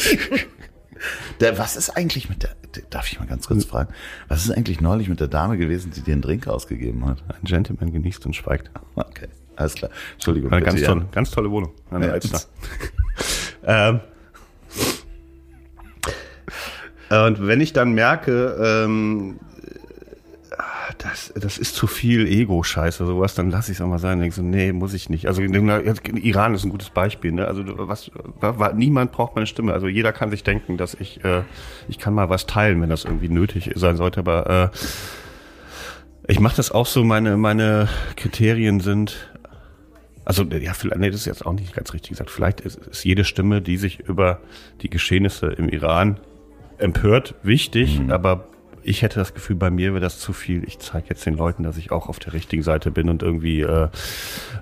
[1.40, 2.50] Der, was ist eigentlich mit der,
[2.90, 3.92] darf ich mal ganz kurz fragen,
[4.28, 7.22] was ist eigentlich neulich mit der Dame gewesen, die dir einen Drink ausgegeben hat?
[7.28, 8.70] Ein Gentleman genießt und schweigt.
[8.94, 9.90] Okay, alles klar.
[10.14, 10.52] Entschuldigung.
[10.52, 12.40] Eine ganz, tolle, ganz tolle Wohnung der ja,
[13.90, 14.00] ähm,
[17.10, 19.40] und wenn ich dann merke, ähm,
[20.98, 24.20] das, das ist zu viel Ego-Scheiße, sowas, dann lasse ich es auch mal sein.
[24.20, 25.26] Denke so, nee, muss ich nicht.
[25.26, 27.32] Also Iran ist ein gutes Beispiel.
[27.32, 27.46] Ne?
[27.46, 28.10] Also was,
[28.74, 29.72] niemand braucht meine Stimme.
[29.72, 31.42] Also jeder kann sich denken, dass ich, äh,
[31.88, 34.20] ich kann mal was teilen, wenn das irgendwie nötig sein sollte.
[34.20, 34.76] Aber äh,
[36.28, 37.04] ich mache das auch so.
[37.04, 39.30] Meine meine Kriterien sind
[40.24, 42.30] also ja, vielleicht, nee, das ist jetzt auch nicht ganz richtig gesagt.
[42.30, 44.40] Vielleicht ist, ist jede Stimme, die sich über
[44.80, 46.20] die Geschehnisse im Iran
[46.78, 48.12] empört, wichtig, mhm.
[48.12, 48.46] aber
[48.82, 50.64] ich hätte das Gefühl, bei mir wäre das zu viel.
[50.64, 53.60] Ich zeige jetzt den Leuten, dass ich auch auf der richtigen Seite bin und irgendwie,
[53.60, 53.88] äh,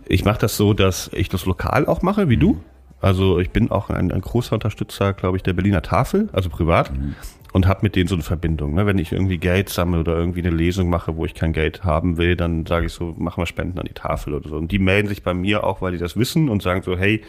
[0.07, 2.41] ich mache das so, dass ich das lokal auch mache, wie mhm.
[2.41, 2.61] du.
[3.01, 6.93] Also ich bin auch ein, ein großer Unterstützer, glaube ich, der Berliner Tafel, also privat.
[6.93, 7.15] Mhm.
[7.51, 8.75] Und habe mit denen so eine Verbindung.
[8.75, 8.85] Ne?
[8.85, 12.19] Wenn ich irgendwie Geld sammle oder irgendwie eine Lesung mache, wo ich kein Geld haben
[12.19, 14.57] will, dann sage ich so, machen wir Spenden an die Tafel oder so.
[14.57, 17.23] Und die melden sich bei mir auch, weil die das wissen und sagen so, hey,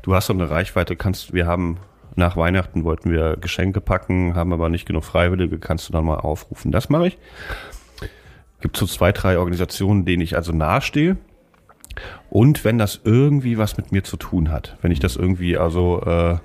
[0.00, 1.76] du hast doch eine Reichweite, kannst, wir haben
[2.18, 6.18] nach Weihnachten wollten wir Geschenke packen, haben aber nicht genug Freiwillige, kannst du dann mal
[6.18, 6.72] aufrufen.
[6.72, 7.18] Das mache ich.
[8.60, 11.16] Gibt so zwei, drei Organisationen, denen ich also nahestehe.
[12.28, 16.02] Und wenn das irgendwie was mit mir zu tun hat, wenn ich das irgendwie also
[16.02, 16.36] äh,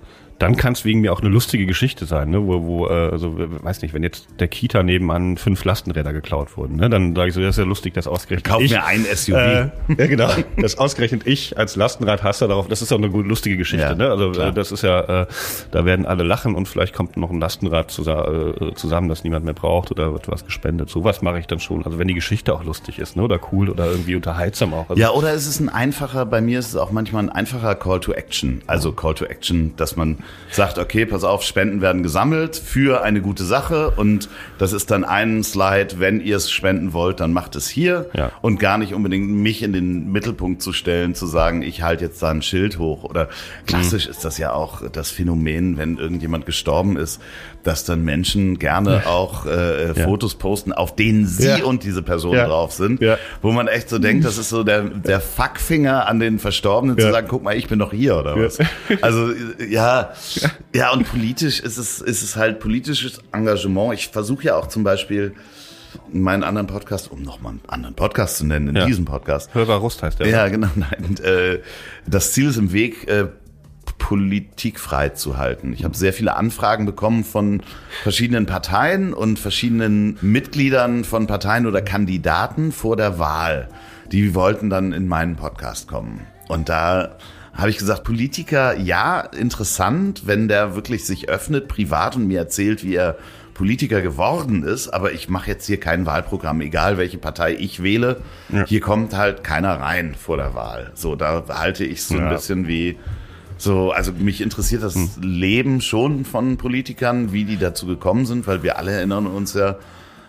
[0.43, 2.45] dann kann es wegen mir auch eine lustige Geschichte sein, ne?
[2.45, 6.75] wo, wo äh, also weiß nicht, wenn jetzt der Kita nebenan fünf Lastenräder geklaut wurden,
[6.75, 6.89] ne?
[6.89, 9.35] dann sage ich so, das ist ja lustig, dass ausgerechnet Kauf ich, mir ein SUV.
[9.35, 13.85] Äh, ja genau, das ausgerechnet ich als Lastenradhasser darauf, das ist auch eine lustige Geschichte,
[13.85, 14.09] ja, ne?
[14.09, 15.27] also äh, das ist ja, äh,
[15.71, 19.45] da werden alle lachen und vielleicht kommt noch ein Lastenrad zusammen, äh, zusammen, das niemand
[19.45, 20.89] mehr braucht oder wird was gespendet.
[20.89, 23.23] Sowas mache ich dann schon, also wenn die Geschichte auch lustig ist, ne?
[23.23, 24.89] oder cool oder irgendwie unterhaltsam auch.
[24.89, 27.75] Also ja, oder ist es ein einfacher, bei mir ist es auch manchmal ein einfacher
[27.75, 30.17] Call to Action, also Call to Action, dass man
[30.55, 35.03] sagt, okay, pass auf, Spenden werden gesammelt für eine gute Sache und das ist dann
[35.03, 38.31] ein Slide, wenn ihr es spenden wollt, dann macht es hier ja.
[38.41, 42.21] und gar nicht unbedingt mich in den Mittelpunkt zu stellen, zu sagen, ich halte jetzt
[42.21, 43.29] da ein Schild hoch oder
[43.65, 44.11] klassisch mhm.
[44.11, 47.21] ist das ja auch das Phänomen, wenn irgendjemand gestorben ist,
[47.63, 49.93] dass dann Menschen gerne auch äh, ja.
[49.93, 51.63] Fotos posten, auf denen sie ja.
[51.63, 53.01] und diese Person drauf sind,
[53.41, 57.09] wo man echt so denkt, das ist so der, der Fuckfinger an den Verstorbenen zu
[57.09, 58.59] sagen, guck mal, ich bin doch hier oder was.
[59.01, 59.31] Also
[59.69, 60.12] ja,
[60.73, 63.93] ja, und politisch ist es, ist es halt politisches Engagement.
[63.93, 65.33] Ich versuche ja auch zum Beispiel
[66.11, 68.85] in meinen anderen Podcast, um nochmal einen anderen Podcast zu nennen, in ja.
[68.85, 69.53] diesem Podcast.
[69.53, 70.27] Hörer Rust heißt der.
[70.27, 70.69] Ja, genau.
[70.75, 71.59] Nein, äh,
[72.07, 73.27] das Ziel ist im Weg, äh,
[73.97, 75.71] Politik frei zu halten.
[75.73, 77.63] Ich habe sehr viele Anfragen bekommen von
[78.03, 83.69] verschiedenen Parteien und verschiedenen Mitgliedern von Parteien oder Kandidaten vor der Wahl.
[84.11, 86.21] Die wollten dann in meinen Podcast kommen.
[86.49, 87.17] Und da
[87.53, 92.83] habe ich gesagt, Politiker, ja, interessant, wenn der wirklich sich öffnet, privat und mir erzählt,
[92.83, 93.17] wie er
[93.53, 98.21] Politiker geworden ist, aber ich mache jetzt hier kein Wahlprogramm, egal welche Partei ich wähle.
[98.49, 98.65] Ja.
[98.65, 100.91] Hier kommt halt keiner rein vor der Wahl.
[100.95, 102.29] So, da halte ich so ein Ja.
[102.33, 102.97] bisschen wie
[103.59, 108.63] so, also mich interessiert das Leben schon von Politikern, wie die dazu gekommen sind, weil
[108.63, 109.75] wir alle erinnern uns ja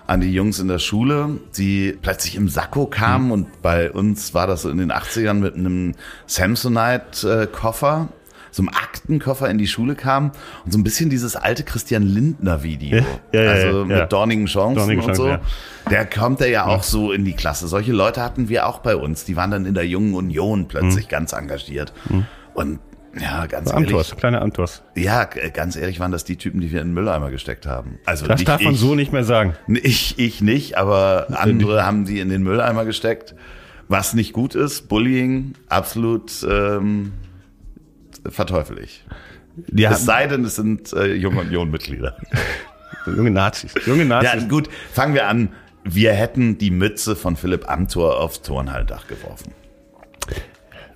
[0.07, 4.47] an die Jungs in der Schule, die plötzlich im Sakko kamen und bei uns war
[4.47, 5.95] das so in den 80ern mit einem
[6.27, 8.09] Samsonite-Koffer,
[8.51, 10.31] so einem Aktenkoffer in die Schule kamen
[10.65, 14.01] und so ein bisschen dieses alte Christian Lindner-Video, Ja, ja, ja, also ja.
[14.01, 15.27] mit Dornigen Chancen Dornigen und so.
[15.27, 15.45] Chancen,
[15.91, 17.67] Der kommt ja, ja auch so in die Klasse.
[17.67, 19.25] Solche Leute hatten wir auch bei uns.
[19.25, 20.69] Die waren dann in der Jungen Union Mhm.
[20.69, 21.93] plötzlich ganz engagiert.
[22.55, 22.79] Und
[23.21, 24.83] ja, ganz Amtors, ehrlich, kleine Amtors.
[24.95, 27.99] ja, ganz ehrlich waren das die Typen, die wir in den Mülleimer gesteckt haben.
[28.07, 29.55] Also Das darf man ich, so nicht mehr sagen.
[29.69, 33.35] Ich, ich nicht, aber andere haben die in den Mülleimer gesteckt.
[33.89, 37.13] Was nicht gut ist, Bullying, absolut ähm,
[38.29, 39.05] verteufel ich.
[39.57, 42.17] Die Es sei denn, es sind äh, junge Union-Mitglieder.
[43.07, 43.75] junge Nazis.
[43.87, 44.43] Junge Nazis.
[44.43, 45.51] Ja, gut, fangen wir an.
[45.85, 49.53] Wir hätten die Mütze von Philipp Amthor aufs Turnhalldach geworfen.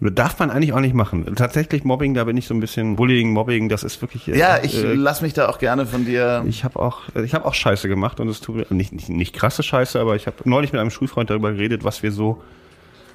[0.00, 1.34] Darf man eigentlich auch nicht machen.
[1.34, 4.28] Tatsächlich Mobbing, da bin ich so ein bisschen Bullying, Mobbing, das ist wirklich.
[4.28, 6.44] äh, Ja, ich äh, lass mich da auch gerne von dir.
[6.46, 9.34] ich habe auch, ich habe auch Scheiße gemacht und es tut mir nicht, nicht, nicht
[9.34, 12.40] krasse Scheiße, aber ich habe neulich mit einem Schulfreund darüber geredet, was wir so,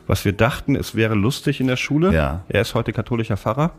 [0.08, 2.14] was wir dachten, es wäre lustig in der Schule.
[2.14, 2.34] Ja.
[2.34, 2.40] Mhm.
[2.50, 3.72] Er ist heute katholischer Pfarrer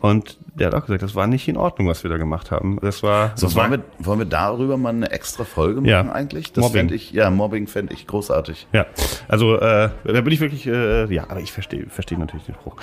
[0.00, 2.78] und der hat auch gesagt, das war nicht in Ordnung, was wir da gemacht haben.
[2.82, 5.88] Das war, So, das wollen war wir, wollen wir darüber mal eine extra Folge machen
[5.88, 6.12] Ja.
[6.12, 6.52] eigentlich?
[6.52, 6.80] Das Mobbing.
[6.88, 8.66] fänd ich, ja, Mobbing fände ich großartig.
[8.72, 8.86] Ja,
[9.28, 12.76] also äh, da bin ich wirklich, äh, ja, aber ich verstehe verstehe natürlich den Spruch.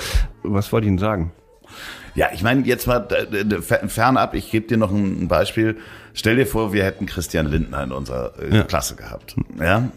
[0.44, 1.32] Was wollte ich Ihnen sagen?
[2.16, 3.06] Ja, ich meine, jetzt mal
[3.62, 5.78] fer- fernab, ich gebe dir noch ein Beispiel.
[6.14, 8.64] Stell dir vor, wir hätten Christian Lindner in unserer äh, Ja.
[8.64, 9.36] Klasse gehabt.
[9.60, 9.90] Ja?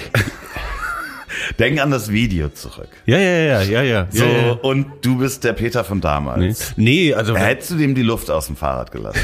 [1.58, 2.88] Denk an das Video zurück.
[3.06, 4.06] Ja, ja, ja, ja, ja.
[4.10, 4.52] So, ja, ja.
[4.52, 6.74] und du bist der Peter von damals.
[6.76, 9.20] Nee, also Hättest du dem die Luft aus dem Fahrrad gelassen?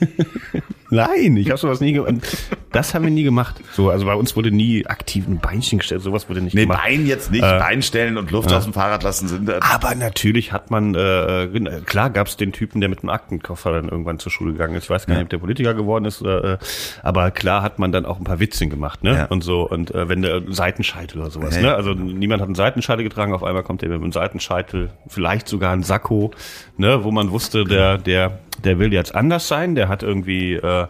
[0.90, 2.12] nein, ich habe sowas nie gemacht.
[2.72, 3.56] Das haben wir nie gemacht.
[3.72, 6.82] So, also bei uns wurde nie aktiv ein Beinchen gestellt, sowas wurde nicht Nee, gemacht.
[6.84, 9.48] Bein jetzt nicht, Bein stellen und Luft aus dem Fahrrad lassen sind.
[9.48, 13.10] äh, Aber natürlich hat man, äh, äh, klar gab es den Typen, der mit einem
[13.10, 14.84] Aktenkoffer dann irgendwann zur Schule gegangen ist.
[14.84, 16.58] Ich weiß gar nicht, ob der Politiker geworden ist, äh, äh,
[17.02, 19.14] aber klar hat man dann auch ein paar Witzchen gemacht, ne?
[19.16, 19.24] Ja.
[19.26, 21.62] Und so, und äh, wenn der Seitenscheitel oder sowas, Ja.
[21.62, 21.74] ne?
[21.74, 25.72] Also niemand hat einen Seitenscheitel getragen, auf einmal kommt der mit einem Seitenscheitel, vielleicht sogar
[25.72, 26.30] ein Sakko,
[26.76, 30.86] ne, wo man wusste, der, der, der will jetzt anders sein, der hat irgendwie äh,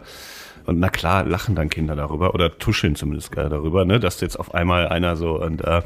[0.66, 4.36] und na klar, lachen dann Kinder darüber oder tuscheln zumindest äh, darüber, ne, dass jetzt
[4.38, 5.80] auf einmal einer so und äh,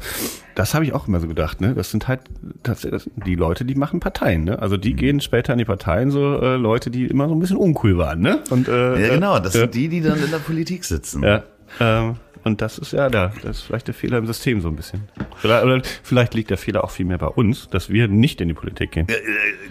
[0.53, 2.19] das habe ich auch immer so gedacht, ne, das sind halt
[2.63, 6.11] tatsächlich das- die Leute, die machen Parteien, ne, also die gehen später in die Parteien
[6.11, 9.39] so äh, Leute, die immer so ein bisschen uncool waren, ne, und äh, Ja, genau,
[9.39, 11.23] das äh, sind die, die dann in der Politik sitzen.
[11.23, 11.43] ja,
[11.79, 14.75] ähm, und das ist ja da, das ist vielleicht der Fehler im System so ein
[14.75, 15.03] bisschen.
[15.37, 18.49] Vielleicht, oder vielleicht liegt der Fehler auch viel mehr bei uns, dass wir nicht in
[18.49, 19.07] die Politik gehen.
[19.09, 19.19] Äh, äh,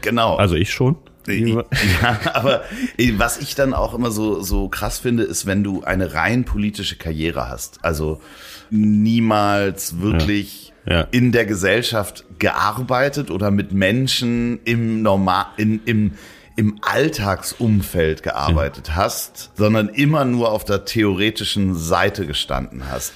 [0.00, 0.34] Genau.
[0.36, 0.96] Also ich schon.
[2.02, 2.62] Ja, aber
[3.16, 6.96] was ich dann auch immer so, so krass finde, ist, wenn du eine rein politische
[6.96, 7.78] Karriere hast.
[7.82, 8.20] Also
[8.70, 10.94] niemals wirklich Ja.
[10.96, 11.00] Ja.
[11.12, 16.12] in der Gesellschaft gearbeitet oder mit Menschen im Normal, in, im,
[16.56, 23.14] im Alltagsumfeld gearbeitet hast, sondern immer nur auf der theoretischen Seite gestanden hast.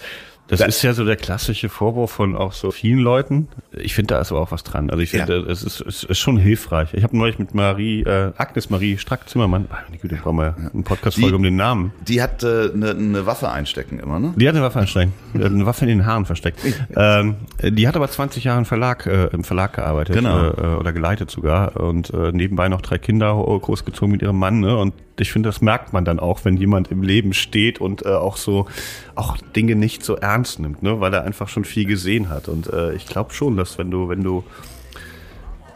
[0.49, 3.49] Das Da- ist ja so der klassische Vorwurf von auch so vielen Leuten.
[3.73, 4.89] Ich finde, da ist aber auch was dran.
[4.91, 6.95] Also ich finde, es, ist, es ist schon hilfreich.
[6.95, 11.33] Ich habe neulich mit Marie, äh, Agnes Marie Strack-Zimmermann, meine Güte, brauchen wir eine Podcast-Folge
[11.33, 11.93] Die- um den Namen.
[12.07, 14.33] Die hat äh, eine, eine Waffe einstecken immer, ne?
[14.37, 14.97] Die hat eine Waffe hat
[15.35, 16.61] eine Waffe in den Haaren versteckt.
[16.97, 20.17] Ähm, die hat aber 20 Jahre im Verlag, äh, im Verlag gearbeitet.
[20.17, 20.49] Genau.
[20.51, 21.77] Äh, oder geleitet sogar.
[21.79, 24.61] Und äh, nebenbei noch drei Kinder äh, großgezogen mit ihrem Mann.
[24.61, 24.77] Ne?
[24.77, 28.11] Und ich finde, das merkt man dann auch, wenn jemand im Leben steht und äh,
[28.11, 28.67] auch so,
[29.15, 31.01] auch Dinge nicht so ernst nimmt, ne?
[31.01, 32.49] weil er einfach schon viel gesehen hat.
[32.49, 34.45] Und äh, ich glaube schon, dass wenn du, wenn du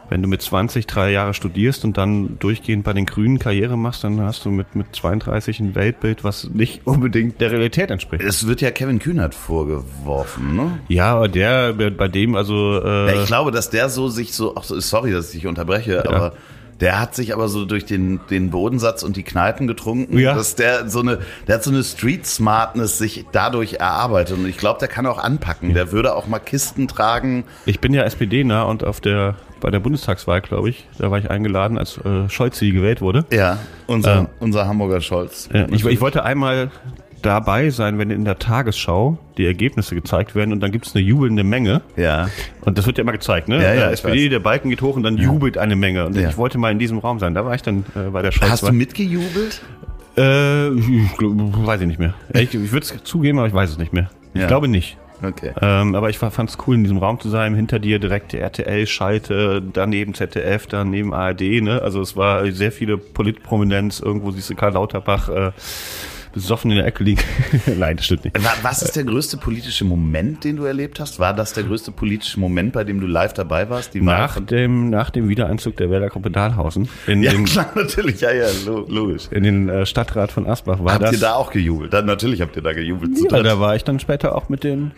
[0.09, 4.03] wenn du mit 20 drei Jahre studierst und dann durchgehend bei den Grünen Karriere machst,
[4.03, 8.23] dann hast du mit, mit 32 ein Weltbild, was nicht unbedingt der Realität entspricht.
[8.23, 10.79] Es wird ja Kevin Kühnert vorgeworfen, ne?
[10.87, 14.55] Ja, aber der, bei dem, also, äh, Ja, ich glaube, dass der so sich so,
[14.55, 16.33] ach so, sorry, dass ich dich unterbreche, aber
[16.79, 20.33] der hat sich aber so durch den, den Bodensatz und die Kneipen getrunken, Ja.
[20.35, 24.57] dass der so eine, der hat so eine Street Smartness sich dadurch erarbeitet und ich
[24.57, 25.73] glaube, der kann auch anpacken.
[25.73, 27.43] Der würde auch mal Kisten tragen.
[27.65, 31.29] ich bin ja SPD-nah und auf der, bei der Bundestagswahl, glaube ich, da war ich
[31.31, 33.25] eingeladen, als äh, Scholz gewählt wurde.
[33.31, 33.57] Ja,
[33.87, 34.27] unser, Ähm.
[34.39, 35.49] unser Hamburger Scholz.
[35.53, 36.69] Ja, ich, ich wollte einmal
[37.25, 41.43] dabei sein, wenn in der Tagesschau die Ergebnisse gezeigt werden und dann gibt's eine jubelnde
[41.43, 41.81] Menge.
[41.95, 42.29] Ja.
[42.61, 43.55] Und das wird ja immer gezeigt, ne?
[43.63, 44.29] Ja, ja, Äh, ich SPD, weiß.
[44.29, 46.05] der Balken geht hoch und dann jubelt eine Menge.
[46.05, 46.29] Und Ja.
[46.29, 47.33] ich wollte mal in diesem Raum sein.
[47.33, 48.51] Da war ich dann äh, bei der Scholz.
[48.51, 49.61] Hast du mitgejubelt?
[50.15, 52.13] Äh, ich glaub, weiß ich nicht mehr.
[52.33, 54.09] Ich, ich würde es zugeben, aber ich weiß es nicht mehr.
[54.33, 54.47] Ich Ja.
[54.47, 54.97] glaube nicht.
[55.25, 55.51] Okay.
[55.61, 57.55] Ähm, aber ich fand es cool, in diesem Raum zu sein.
[57.55, 61.61] Hinter dir direkt RTL-Schalte, daneben ZDF, daneben ARD.
[61.61, 61.81] Ne?
[61.81, 64.01] Also es war sehr viele Politprominenz.
[64.01, 65.51] Irgendwo siehst du Karl Lauterbach äh,
[66.33, 67.21] besoffen in der Ecke liegen.
[67.77, 68.43] Nein, das stimmt nicht.
[68.43, 71.19] Wa- Was ist der größte politische Moment, den du erlebt hast?
[71.19, 73.95] War das der größte politische Moment, bei dem du live dabei warst?
[73.95, 78.47] Nach dem, nach dem Wiedereinzug der Wählergruppe Dahlhausen in, Ja, den, klar, natürlich, ja, ja,
[78.65, 79.23] lo- logisch.
[79.31, 81.13] in den äh, Stadtrat von Asbach war Habt das.
[81.13, 81.93] ihr da auch gejubelt?
[81.93, 83.11] Dann, natürlich habt ihr da gejubelt.
[83.31, 84.91] Ja, da war ich dann später auch mit den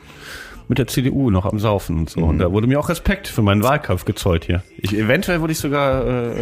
[0.68, 2.22] mit der CDU noch am Saufen und so.
[2.22, 2.26] Mhm.
[2.28, 4.64] Und da wurde mir auch Respekt für meinen Wahlkampf gezollt hier.
[4.78, 6.34] Ich, eventuell wurde ich sogar, äh,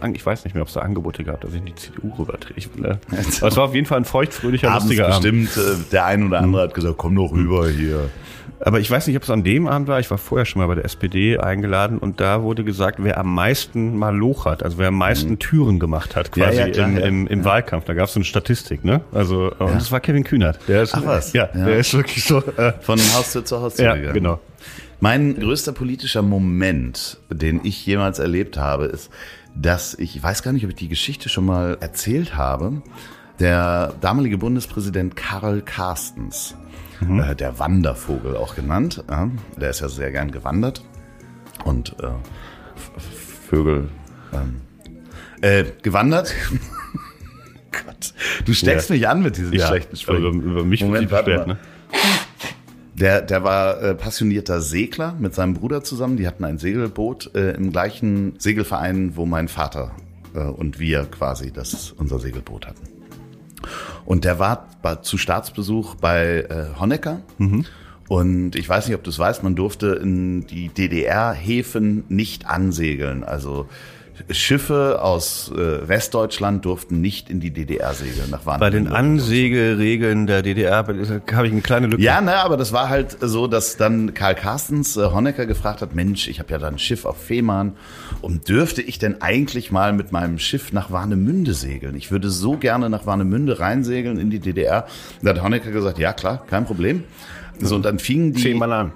[0.00, 2.12] an- ich weiß nicht mehr, ob es da Angebote gab, dass ich in die CDU
[2.18, 2.54] rübertrete.
[2.58, 2.96] Ich, äh,
[3.40, 5.22] aber es war auf jeden Fall ein feuchtfröhlicher, Abends lustiger Abend.
[5.22, 8.08] bestimmt, äh, der ein oder andere hat gesagt, komm doch rüber hier.
[8.60, 10.00] Aber ich weiß nicht, ob es an dem Abend war.
[10.00, 13.34] Ich war vorher schon mal bei der SPD eingeladen und da wurde gesagt, wer am
[13.34, 16.58] meisten Maloch hat, also wer am meisten Türen gemacht hat, quasi Mhm.
[16.58, 17.04] Ja, ja, klar, im, ja.
[17.06, 17.84] im, im Wahlkampf.
[17.84, 19.02] Da gab es so eine Statistik, ne?
[19.12, 20.58] Also und das war Kevin Kühnert.
[20.68, 21.32] Der ist, Ach was.
[21.34, 21.64] Ja, Ja.
[21.66, 22.38] der ist wirklich so.
[22.56, 24.14] Äh, Von Haustür zu Haustür ja, gegangen.
[24.14, 24.40] genau.
[25.00, 29.10] Mein größter politischer Moment, den ich jemals erlebt habe, ist,
[29.54, 32.80] dass ich, ich weiß gar nicht, ob ich die Geschichte schon mal erzählt habe,
[33.38, 36.56] der damalige Bundespräsident Karl Carstens,
[37.00, 39.30] äh, der Wandervogel auch genannt, ja,
[39.60, 40.82] der ist ja sehr gern gewandert
[41.64, 42.08] und äh,
[43.48, 43.88] Vögel
[44.32, 44.60] ähm,
[45.40, 46.34] äh, gewandert.
[47.72, 48.94] Gott, du steckst Ja.
[48.94, 50.16] mich an mit diesem Ja, schlechten Sprech.
[50.18, 51.58] aber über mich wird Moment, warte beschwert, ne?
[52.94, 56.16] Der, der war äh, passionierter Segler mit seinem Bruder zusammen.
[56.16, 59.90] Die hatten ein Segelboot äh, im gleichen Segelverein, wo mein Vater
[60.34, 62.88] äh, und wir quasi das unser Segelboot hatten.
[64.04, 64.68] Und der war
[65.02, 67.20] zu Staatsbesuch bei äh, Honecker.
[68.08, 73.24] Und ich weiß nicht, ob du es weißt, man durfte in die DDR-Häfen nicht ansegeln.
[73.24, 73.68] Also
[74.30, 78.96] Schiffe aus äh, Westdeutschland durften nicht in die DDR segeln nach Bei den Warnemünde.
[78.96, 82.02] Ansegelregeln der DDR habe ich eine kleine Lücke.
[82.02, 85.94] Ja, ne, aber das war halt so, dass dann Karl Carstens äh, Honecker gefragt hat,
[85.94, 87.76] Mensch, ich habe ja da ein Schiff auf Fehmarn
[88.22, 91.94] und dürfte ich denn eigentlich mal mit meinem Schiff nach Warnemünde segeln?
[91.94, 94.86] Ich würde so gerne nach Warnemünde reinsegeln in die DDR.
[95.22, 97.04] Da hat Honecker gesagt, ja klar, kein Problem.
[97.58, 98.92] So, und dann fingen die Zehnmal an.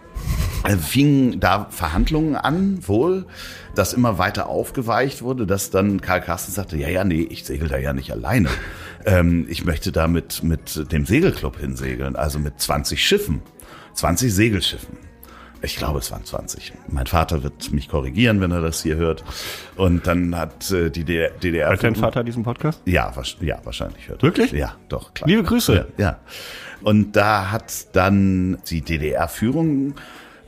[0.64, 3.26] Äh, fingen da Verhandlungen an, wohl,
[3.74, 7.68] dass immer weiter aufgeweicht wurde, dass dann Karl Carstens sagte, ja, ja, nee, ich segel
[7.68, 8.48] da ja nicht alleine.
[9.04, 13.42] Ähm, ich möchte da mit, mit dem Segelclub hinsegeln, also mit 20 Schiffen,
[13.94, 14.98] 20 Segelschiffen.
[15.62, 16.72] Ich glaube, es waren 20.
[16.88, 19.24] Mein Vater wird mich korrigieren, wenn er das hier hört.
[19.76, 21.68] Und dann hat äh, die DDR...
[21.68, 22.80] Hört dein Vater diesen Podcast?
[22.86, 24.08] Ja, ja wahrscheinlich.
[24.08, 24.22] Hört.
[24.22, 24.52] Wirklich?
[24.52, 25.28] Ja, doch, klar.
[25.28, 25.86] Liebe Grüße.
[25.98, 26.18] Ja, ja.
[26.82, 29.94] Und da hat dann die DDR-Führung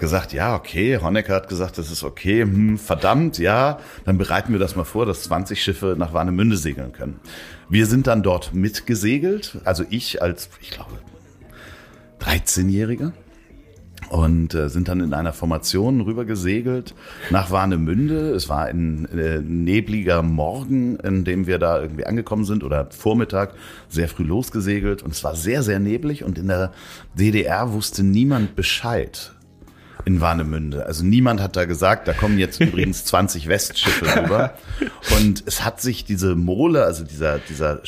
[0.03, 4.59] gesagt, ja, okay, Honecker hat gesagt, das ist okay, hm, verdammt, ja, dann bereiten wir
[4.59, 7.21] das mal vor, dass 20 Schiffe nach Warnemünde segeln können.
[7.69, 10.99] Wir sind dann dort mitgesegelt, also ich als, ich glaube,
[12.21, 13.13] 13-Jähriger
[14.09, 16.97] und äh, sind dann in einer Formation rübergesegelt
[17.31, 18.31] nach Warnemünde.
[18.31, 23.55] Es war ein äh, nebliger Morgen, in dem wir da irgendwie angekommen sind oder Vormittag
[23.89, 25.05] sehr früh losgesegelt.
[25.05, 26.25] Und es war sehr, sehr neblig.
[26.25, 26.73] Und in der
[27.15, 29.33] DDR wusste niemand Bescheid
[30.05, 30.87] in Warnemünde.
[30.87, 34.55] Also niemand hat da gesagt, da kommen jetzt übrigens 20 Westschiffe rüber.
[35.19, 37.81] Und es hat sich diese Mole, also dieser, dieser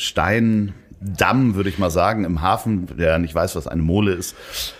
[1.05, 4.35] Steindamm, würde ich mal sagen, im Hafen, der nicht weiß, was eine Mole ist,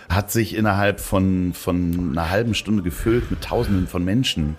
[0.08, 4.56] hat sich innerhalb von, von einer halben Stunde gefüllt mit Tausenden von Menschen,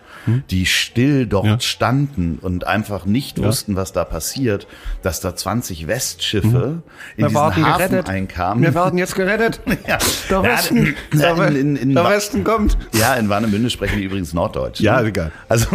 [0.49, 1.59] die still dort Ja.
[1.59, 4.67] standen und einfach nicht wussten, was da passiert,
[5.01, 6.81] dass da 20 Westschiffe
[7.15, 8.63] in diesen Hafen einkamen.
[8.63, 9.61] Wir werden jetzt gerettet.
[9.87, 9.97] Ja.
[10.29, 12.77] Der Ja, Westen, der, in- in- in- der Westen kommt.
[12.93, 14.79] Ja, in Warnemünde sprechen die übrigens Norddeutsch.
[14.81, 15.07] Ja, ne?
[15.09, 15.31] egal.
[15.47, 15.67] Also,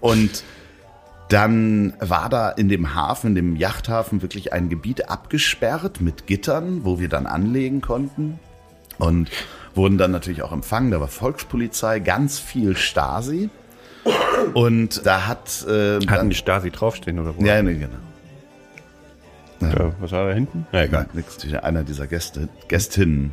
[0.00, 0.42] und
[1.30, 6.84] dann war da in dem Hafen, in dem Yachthafen, wirklich ein Gebiet abgesperrt mit Gittern,
[6.84, 8.38] wo wir dann anlegen konnten.
[8.98, 9.30] Und
[9.74, 10.90] wurden dann natürlich auch empfangen.
[10.90, 13.48] Da war Volkspolizei, ganz viel Stasi.
[14.54, 15.64] Und da hat.
[15.68, 17.44] Äh, Hatten dann, die Stasi draufstehen oder wo?
[17.44, 17.94] ja, nee, genau.
[19.60, 20.66] Ja, was war da hinten?
[20.72, 21.06] Ja, egal.
[21.12, 23.32] Nix, einer dieser Gäste, Gästinnen.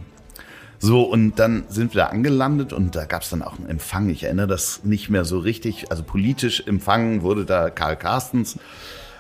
[0.80, 4.10] So, und dann sind wir da angelandet und da gab es dann auch einen Empfang.
[4.10, 5.90] Ich erinnere das nicht mehr so richtig.
[5.90, 8.60] Also politisch empfangen wurde da Karl Carstens.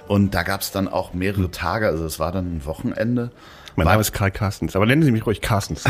[0.08, 3.32] Und da gab es dann auch mehrere Tage, also es war dann ein Wochenende.
[3.76, 5.84] Mein war, Name ist Karl Carstens, aber nennen Sie mich ruhig Carstens.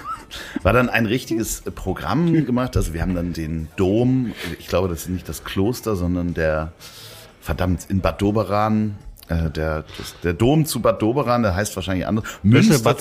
[0.62, 2.76] war dann ein richtiges Programm gemacht.
[2.76, 6.72] Also wir haben dann den Dom, ich glaube, das ist nicht das Kloster, sondern der,
[7.40, 8.96] verdammt, in Bad Doberan,
[9.28, 12.24] äh, der, das, der Dom zu Bad Doberan, der heißt wahrscheinlich anders.
[12.42, 13.00] Der Bad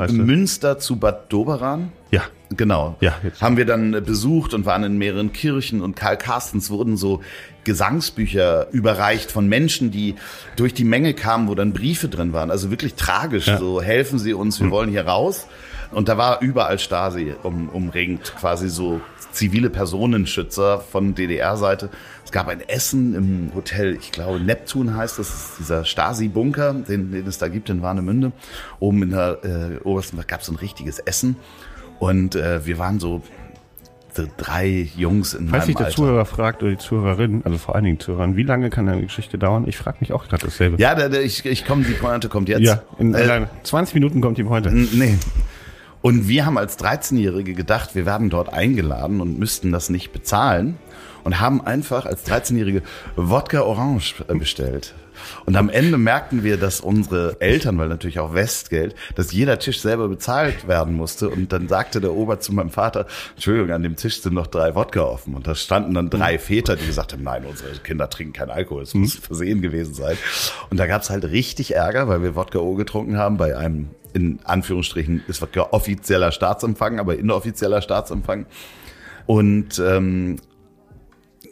[0.00, 0.24] heißt der.
[0.24, 1.92] Münster zu Bad Doberan.
[2.10, 2.22] Ja.
[2.54, 2.96] Genau.
[3.00, 3.40] Ja, jetzt.
[3.40, 7.22] Haben wir dann äh, besucht und waren in mehreren Kirchen und Karl Carstens wurden so
[7.64, 10.16] Gesangsbücher überreicht von Menschen, die
[10.56, 12.50] durch die Menge kamen, wo dann Briefe drin waren.
[12.50, 13.46] Also wirklich tragisch.
[13.46, 13.58] Ja.
[13.58, 15.46] So helfen Sie uns, wir wollen hier raus.
[15.92, 21.90] Und da war überall Stasi um, umringt, quasi so zivile Personenschützer von DDR-Seite.
[22.32, 27.12] Es gab ein Essen im Hotel, ich glaube Neptun heißt das, ist dieser Stasi-Bunker, den,
[27.12, 28.32] den es da gibt in Warnemünde.
[28.80, 31.36] Oben in der äh, obersten gab es ein richtiges Essen.
[31.98, 33.20] Und äh, wir waren so
[34.38, 35.94] drei Jungs in Falls meinem sich der Alter.
[35.96, 39.36] Zuhörer fragt oder die Zuhörerin, also vor allen Dingen Zuhörern, wie lange kann eine Geschichte
[39.36, 39.64] dauern?
[39.68, 40.78] Ich frage mich auch gerade dasselbe.
[40.80, 42.62] Ja, der, der, ich, ich komme, die Pointe kommt jetzt.
[42.62, 44.42] ja in Äh, allein 20 Minuten kommt die.
[44.42, 45.18] N- Nee.
[46.00, 50.78] Und wir haben als 13-Jährige gedacht, wir werden dort eingeladen und müssten das nicht bezahlen
[51.24, 52.82] und haben einfach als 13-Jährige
[53.16, 54.94] Wodka Orange bestellt.
[55.46, 59.80] Und am Ende merkten wir, dass unsere Eltern, weil natürlich auch Westgeld, dass jeder Tisch
[59.80, 61.28] selber bezahlt werden musste.
[61.28, 64.74] Und dann sagte der Ober zu meinem Vater, Entschuldigung, an dem Tisch sind noch drei
[64.74, 65.34] Wodka offen.
[65.34, 68.82] Und da standen dann drei Väter, die gesagt haben, nein, unsere Kinder trinken keinen Alkohol,
[68.82, 70.16] es muss versehen gewesen sein.
[70.70, 74.40] Und da gab's halt richtig Ärger, weil wir Wodka O getrunken haben bei einem, in
[74.44, 78.46] Anführungsstrichen, ist Wodka offizieller Staatsempfang, aber inoffizieller Staatsempfang.
[79.26, 80.36] Und ähm,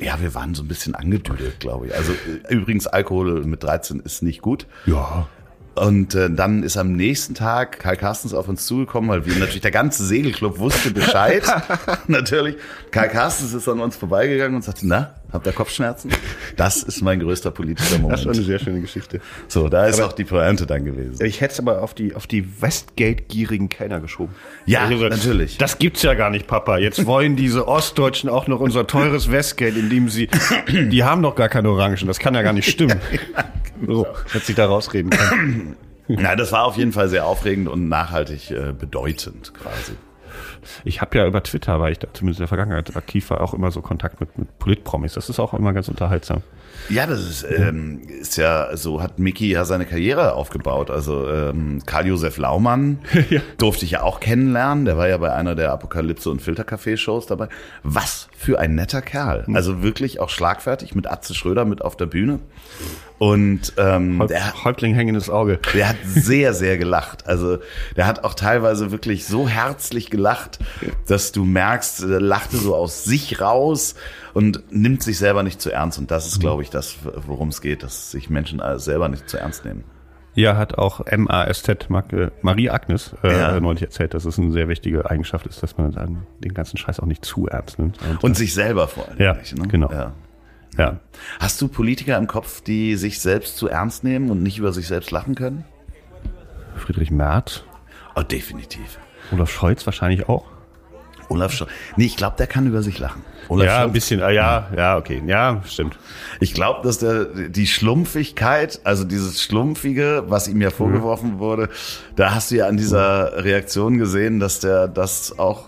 [0.00, 1.94] ja, wir waren so ein bisschen angedüdelt, glaube ich.
[1.94, 4.66] Also äh, übrigens, Alkohol mit 13 ist nicht gut.
[4.86, 5.28] Ja.
[5.74, 9.60] Und äh, dann ist am nächsten Tag Karl Carstens auf uns zugekommen, weil wir natürlich
[9.60, 11.42] der ganze Segelclub wusste Bescheid.
[12.08, 12.56] natürlich.
[12.90, 16.10] Karl Carstens ist an uns vorbeigegangen und sagte, na, habt ihr Kopfschmerzen?
[16.56, 18.24] Das ist mein größter politischer Das Moment.
[18.26, 19.20] war eine sehr schöne Geschichte.
[19.48, 21.24] so, da ist auch die Pointe dann gewesen.
[21.24, 24.34] Ich hätte es aber auf die, auf die Westgate-gierigen Kenner geschoben.
[24.66, 25.58] Ja, Also, natürlich.
[25.58, 26.78] Das gibt's ja gar nicht, Papa.
[26.78, 30.28] Jetzt wollen diese Ostdeutschen auch noch unser teures Westgate, indem sie,
[30.68, 32.06] die haben doch gar keine Orangen.
[32.06, 33.00] Das kann ja gar nicht stimmen.
[33.86, 35.74] So, hätte sich da rausreden können.
[36.06, 39.92] Na, das war auf jeden Fall sehr aufregend und nachhaltig äh, bedeutend quasi.
[40.84, 43.54] Ich habe ja über Twitter, weil ich da zumindest in der Vergangenheit aktiv war, auch
[43.54, 45.14] immer so Kontakt mit, mit Politpromis.
[45.14, 46.42] Das ist auch immer ganz unterhaltsam.
[46.90, 50.90] Ja, das ist, ähm, ist ja, so hat Mickey ja seine Karriere aufgebaut.
[50.90, 52.98] Also ähm, Karl-Josef Laumann
[53.30, 53.40] Ja.
[53.58, 54.84] durfte ich ja auch kennenlernen.
[54.84, 57.48] Der war ja bei einer der Apokalypse- und Filtercafé-Shows dabei.
[57.82, 59.44] Was für ein netter Kerl.
[59.54, 62.40] Also wirklich auch schlagfertig mit Atze Schröder mit auf der Bühne.
[63.18, 65.58] Und ähm, Häupt, der, Häuptling hängendes Auge.
[65.74, 67.26] der hat sehr, sehr gelacht.
[67.26, 67.58] Also
[67.94, 70.58] der hat auch teilweise wirklich so herzlich gelacht,
[71.06, 73.94] dass du merkst, er lachte so aus sich raus
[74.34, 75.98] und nimmt sich selber nicht zu ernst.
[75.98, 79.38] Und das ist, glaube ich, das, worum es geht, dass sich Menschen selber nicht zu
[79.38, 79.84] ernst nehmen.
[80.34, 83.60] Ja, hat auch MASZ, äh, Marie Agnes, äh, Ja.
[83.60, 87.00] neulich erzählt, dass es eine sehr wichtige Eigenschaft ist, dass man dann den ganzen Scheiß
[87.00, 87.98] auch nicht zu ernst nimmt.
[88.22, 89.18] Und sich selber vor allem.
[89.20, 89.66] Ja, nicht, ne?
[89.66, 89.90] genau.
[89.90, 90.12] Ja.
[90.78, 91.00] ja,
[91.40, 94.86] Hast du Politiker im Kopf, die sich selbst zu ernst nehmen und nicht über sich
[94.86, 95.64] selbst lachen können?
[96.76, 97.64] Friedrich Merz,
[98.16, 98.98] Oh, definitiv.
[99.32, 100.46] Olaf Scholz wahrscheinlich auch.
[101.30, 101.70] Olaf Scholz.
[101.96, 103.22] Nee, ich glaube, der kann über sich lachen.
[103.48, 105.98] Olaf ja, ein Scholz bisschen, äh, ja, ja, okay, ja, stimmt.
[106.40, 111.68] Ich glaube, dass der die Schlumpfigkeit, also dieses Schlumpfige, was ihm ja vorgeworfen wurde,
[112.16, 115.64] da hast du ja an dieser Reaktion gesehen, dass der das auch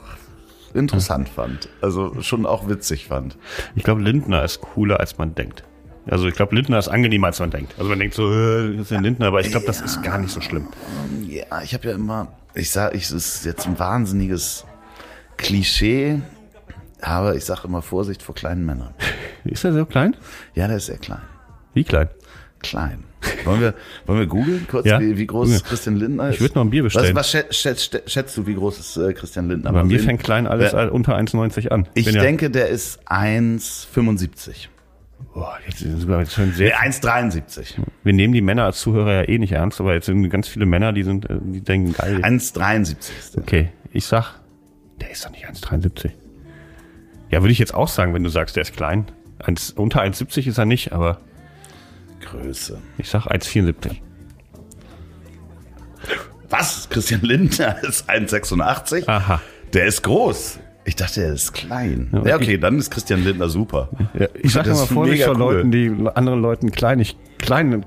[0.75, 1.69] interessant fand.
[1.81, 3.37] Also schon auch witzig fand.
[3.77, 5.65] Ich glaube, Lindner ist cooler, als man denkt.
[6.07, 7.75] Also ich glaube, Lindner ist angenehmer, als man denkt.
[7.79, 10.19] Also man denkt so, äh, das ist ein Lindner, aber ich glaube, das ist gar
[10.19, 10.67] nicht so schlimm.
[11.29, 14.65] Ja, ich habe ja immer, ich sag, ich, es ist jetzt ein wahnsinniges
[15.37, 16.21] Klischee,
[17.01, 18.95] aber ich sage immer Vorsicht vor kleinen Männern.
[19.45, 20.17] Ist er so klein?
[20.55, 21.23] Ja, der ist sehr klein.
[21.75, 22.09] Wie klein?
[22.61, 23.03] Klein.
[23.45, 23.75] Wollen wir,
[24.07, 25.01] wollen wir googeln kurz, Ja.
[25.01, 25.59] wie, wie groß Ja.
[25.61, 26.37] Christian Lindner ist?
[26.37, 27.15] Ich würd noch ein Bier bestellen.
[27.17, 29.73] Was, was schätzt, schätzt, du, wie groß ist äh, Christian Lindner?
[29.73, 31.89] Bei Mal mir fängt klein alles Wer- unter 1,90 an.
[31.95, 34.69] Ich Bin ja- denke, der ist 1,75.
[35.35, 36.69] Boah, jetzt sind wir jetzt schon sehr.
[36.83, 37.77] Nee, 1,73.
[38.05, 40.67] Wir nehmen die Männer als Zuhörer ja eh nicht ernst, aber jetzt sind ganz viele
[40.67, 42.21] Männer, die sind, äh, die denken geil.
[42.23, 43.43] 1,73 ist der.
[43.43, 44.35] Okay, ich sag,
[45.01, 46.11] der ist doch nicht 1,73.
[47.31, 49.07] Ja, würde ich jetzt auch sagen, wenn du sagst, der ist klein.
[49.43, 51.19] Eins, unter 1,70 ist er nicht, aber
[52.21, 52.79] Größe.
[52.99, 53.97] ich sag 1,74.
[56.51, 56.89] Was?
[56.91, 59.09] Christian Lindner ist 1,86?
[59.09, 59.41] Aha.
[59.73, 60.59] Der ist groß.
[60.85, 62.11] Ich dachte, er ist klein.
[62.13, 63.89] Ja, Ja, okay, dann ist Christian Lindner super.
[64.19, 65.55] Ja, ich sag Das immer ist Vorsicht mega vor cool.
[65.55, 67.83] Leuten, die anderen Leuten kleinig, kleine,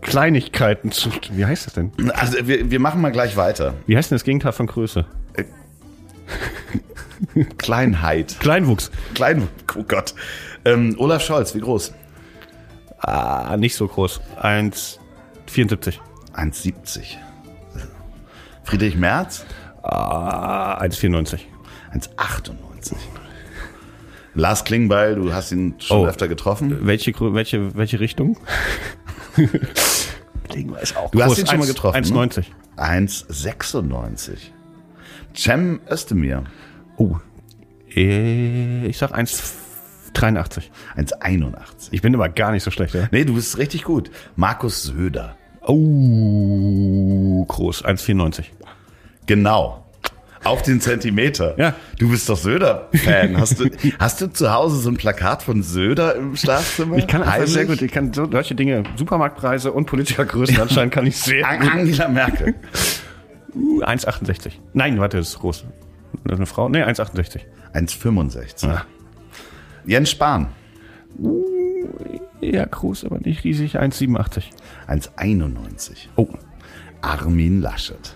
[0.00, 1.10] Kleinigkeiten zu.
[1.32, 1.92] Wie heißt das denn?
[2.14, 3.74] Also wir, wir machen mal gleich weiter.
[3.86, 5.04] Wie heißt denn das Gegenteil von Größe?
[7.58, 8.36] Kleinheit.
[8.40, 8.90] Kleinwuchs.
[9.14, 10.14] Klein, oh Gott.
[10.64, 11.92] Ähm, Olaf Scholz, wie groß?
[12.98, 14.20] Ah, nicht so groß.
[14.40, 15.94] 1,74.
[16.34, 17.16] 1,70.
[18.64, 19.44] Friedrich Merz?
[19.82, 21.40] Ah, 1,94.
[21.94, 22.94] 1,98.
[24.34, 26.06] Lars Klingbeil, du hast ihn schon Oh.
[26.06, 26.86] öfter getroffen.
[26.86, 28.38] Welche, welche, welche Richtung?
[30.48, 32.44] Klingbeil ist auch Du hast ihn schon mal getroffen, 1,90.
[32.76, 34.38] 1,96.
[35.34, 36.44] Cem Özdemir,
[36.96, 37.16] Oh.
[37.94, 40.64] Äh, Ich sag 1,83.
[40.96, 41.88] 1,81.
[41.90, 43.08] Ich bin aber gar nicht so schlecht, ja?
[43.10, 44.10] Nee, du bist richtig gut.
[44.36, 45.36] Markus Söder.
[45.66, 47.84] Oh, groß.
[47.84, 48.44] 1,94.
[49.26, 49.78] Genau.
[50.44, 51.54] Auf den Zentimeter.
[51.56, 51.74] Ja.
[52.00, 53.36] Du bist doch Söder-Fan.
[53.40, 53.70] Hast du,
[54.00, 56.96] hast du zu Hause so ein Plakat von Söder im Schlafzimmer?
[56.96, 61.06] Ich kann einfach sehr gut, ich kann so solche Dinge, Supermarktpreise und Politikergrößen anscheinend kann
[61.06, 61.48] ich sehr.
[61.48, 62.56] Angela Merkel.
[63.54, 64.52] 1,68.
[64.72, 65.64] Nein, warte, das ist groß.
[66.28, 66.68] Eine Frau?
[66.68, 67.40] Nee, 1,68.
[67.74, 68.66] 1,65.
[68.66, 68.84] Ja.
[69.84, 70.48] Jens Spahn.
[72.40, 73.78] Ja, groß, aber nicht riesig.
[73.78, 74.44] 1,87.
[74.88, 76.08] 1,91.
[76.16, 76.28] Oh.
[77.00, 78.14] Armin Laschet.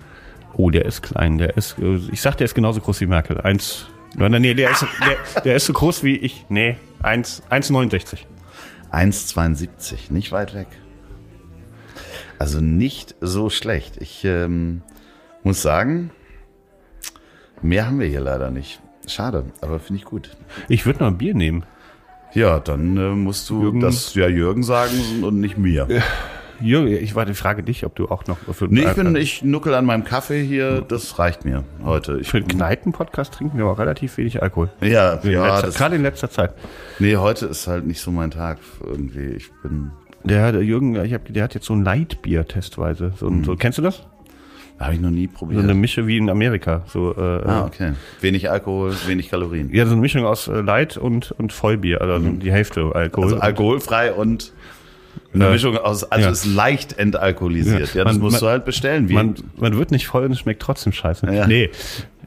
[0.55, 1.39] Oh, der ist klein.
[1.39, 1.77] Der ist,
[2.11, 3.41] ich sag, der ist genauso groß wie Merkel.
[3.41, 6.47] 1, nein, nee, der ist, der, der ist so groß wie ich.
[6.49, 8.21] Nee, 1, 1,69.
[8.93, 10.11] 1,72.
[10.11, 10.69] Nicht weit weg.
[12.39, 13.97] Also nicht so schlecht.
[13.99, 14.83] Ich ähm,
[15.47, 16.11] muss sagen,
[17.63, 18.81] mehr haben wir hier leider nicht.
[19.07, 20.37] Schade, aber finde ich gut.
[20.69, 21.65] Ich würde noch ein Bier nehmen.
[22.35, 25.87] Ja, dann äh, musst du Jürgen- das ja Jürgen sagen und nicht mir.
[26.61, 29.75] Jürgen, ich warte, frage dich, ob du auch noch für, Nee, ich bin, ich nuckel
[29.75, 32.19] an meinem Kaffee hier, das reicht mir heute.
[32.19, 34.71] Ich für den Kneipen-Podcast trinken wir auch relativ wenig Alkohol.
[34.81, 36.55] ja, In ja, letzter, gerade in letzter Zeit.
[36.99, 39.29] nee, heute ist halt nicht so mein Tag irgendwie.
[39.37, 39.93] Ich bin,
[40.25, 43.13] Der, der Jürgen, ich hab, der hat jetzt so ein Lightbier testweise.
[43.17, 44.05] So, ein- so, kennst du das?
[44.79, 45.63] Habe ich noch nie So probiert.
[45.65, 46.83] eine Mische wie in Amerika.
[46.87, 47.93] So, äh, ah, okay.
[48.21, 49.73] Wenig Alkohol, wenig Kalorien.
[49.73, 53.25] Ja, so eine Mischung aus äh, Light und, und Vollbier, also die Hälfte Alkohol.
[53.25, 54.53] Also alkoholfrei und
[55.33, 56.31] eine Äh, Mischung aus, also ja.
[56.33, 57.95] ist leicht entalkoholisiert.
[57.95, 59.09] Ja, das Man- musst man- du halt bestellen.
[59.09, 61.27] Wie, man, man wird nicht voll und es schmeckt trotzdem scheiße.
[61.33, 61.47] Ja.
[61.47, 61.71] Nee.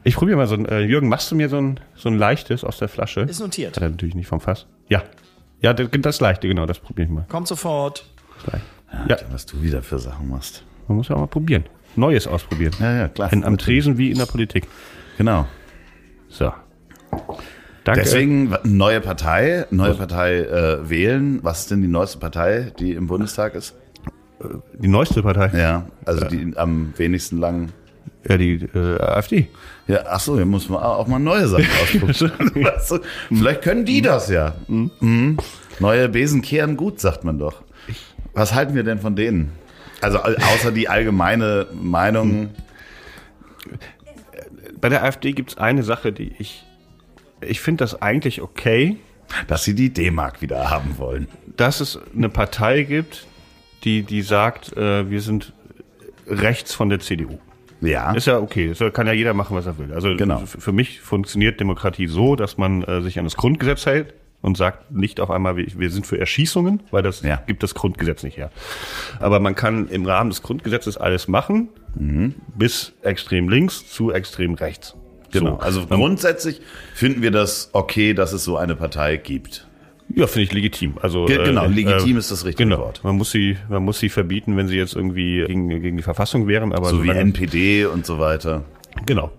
[0.02, 2.64] Ich probiere mal so ein, äh, Jürgen, machst du mir so ein, so ein leichtes
[2.64, 3.20] aus der Flasche?
[3.20, 3.76] Ist notiert.
[3.76, 4.66] Hat er natürlich nicht vom Fass.
[4.88, 5.02] Ja.
[5.60, 7.26] Ja, das, das leichte, genau, das probiere ich mal.
[7.28, 8.06] Kommt sofort.
[8.44, 8.62] Gleich.
[9.08, 10.64] Ja, was du wieder für Sachen machst.
[10.88, 11.64] man muss ja auch mal probieren.
[12.00, 12.72] Neues ausprobieren.
[12.80, 13.32] Ja, ja, klar.
[13.32, 14.66] In, am Tresen wie in der Politik.
[15.18, 15.46] Genau.
[16.28, 16.52] So.
[17.84, 18.02] Danke.
[18.02, 21.40] Deswegen neue Partei, neue Partei äh, wählen.
[21.42, 23.74] Was ist denn die neueste Partei, die im Bundestag ist?
[24.78, 25.50] die neueste Partei.
[25.56, 27.70] Ja, also die am wenigsten lang.
[28.28, 29.48] Ja, die äh, AfD.
[29.86, 31.66] Ja, ach so, hier muss man auch mal neue Sachen
[32.08, 33.02] ausprobieren.
[33.28, 34.54] Vielleicht können die das ja.
[34.68, 35.38] Mhm.
[35.78, 37.62] Neue Besen kehren gut, sagt man doch.
[38.34, 39.52] Was halten wir denn von denen?
[40.00, 42.50] Also au- außer die allgemeine Meinung.
[44.80, 46.64] Bei der AfD gibt es eine Sache, die ich.
[47.42, 48.96] Ich finde das eigentlich okay,
[49.46, 51.28] dass sie die D-Mark wieder haben wollen.
[51.56, 53.26] dass es eine Partei gibt,
[53.84, 55.52] die, die sagt, äh, wir sind
[56.26, 57.38] rechts von der CDU.
[57.82, 58.12] Ja.
[58.12, 59.92] Ist ja okay, das kann ja jeder machen, was er will.
[59.92, 60.38] Also Genau.
[60.46, 64.90] für mich funktioniert Demokratie so, dass man äh, sich an das Grundgesetz hält und sagt
[64.92, 67.36] nicht auf einmal, wir, sind für Erschießungen, weil das Ja.
[67.46, 68.50] gibt das Grundgesetz nicht her.
[69.18, 72.34] Aber man kann im Rahmen des Grundgesetzes alles machen, Mhm.
[72.56, 74.94] bis extrem links zu extrem rechts.
[75.32, 75.52] Genau.
[75.52, 75.58] So.
[75.60, 76.60] Also grundsätzlich
[76.94, 79.66] finden wir das okay, dass es so eine Partei gibt.
[80.12, 80.94] Ja, finde ich legitim.
[81.00, 82.78] Also Ge- genau, legitim äh, ist das richtige genau.
[82.80, 83.00] Wort.
[83.04, 86.48] Man muss sie, man muss sie verbieten, wenn sie jetzt irgendwie gegen, gegen die Verfassung
[86.48, 86.72] wären.
[86.72, 88.64] Aber So wie solange- NPD und so weiter.
[89.06, 89.30] Genau.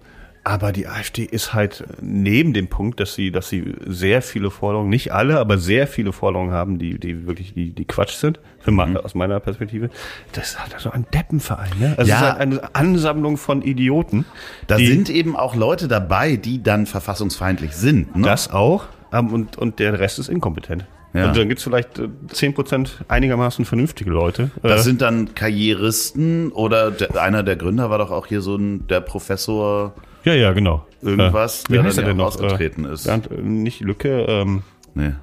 [0.44, 4.90] Aber die AfD ist halt neben dem Punkt, dass sie, dass sie sehr viele Forderungen,
[4.90, 8.72] nicht alle, aber sehr viele Forderungen haben, die, die wirklich, die, die Quatsch sind, für
[8.72, 8.98] Mhm.
[8.98, 9.92] aus meiner Perspektive.
[10.34, 11.94] Das ist halt so ein Deppenverein, ne?
[11.98, 12.22] Also Ja.
[12.22, 14.26] halt eine Ansammlung von Idioten.
[14.66, 18.16] Da sind eben auch Leute dabei, die dann verfassungsfeindlich sind.
[18.16, 18.24] Ne?
[18.26, 20.86] Das auch, ähm, und, und der Rest ist inkompetent.
[21.14, 21.28] Ja.
[21.28, 24.50] Und dann gibt's vielleicht äh, 10% einigermaßen vernünftige Leute.
[24.64, 28.56] Das Äh, sind dann Karrieristen oder der, einer der Gründer war doch auch hier so
[28.56, 30.86] ein der Professor ja, ja, genau.
[31.02, 32.28] irgendwas, Äh, der heißt dann er denn ja noch?
[32.34, 33.06] ausgetreten ist.
[33.06, 34.64] Bernd, äh, nicht Lücke, ähm,
[34.94, 35.14] Nee.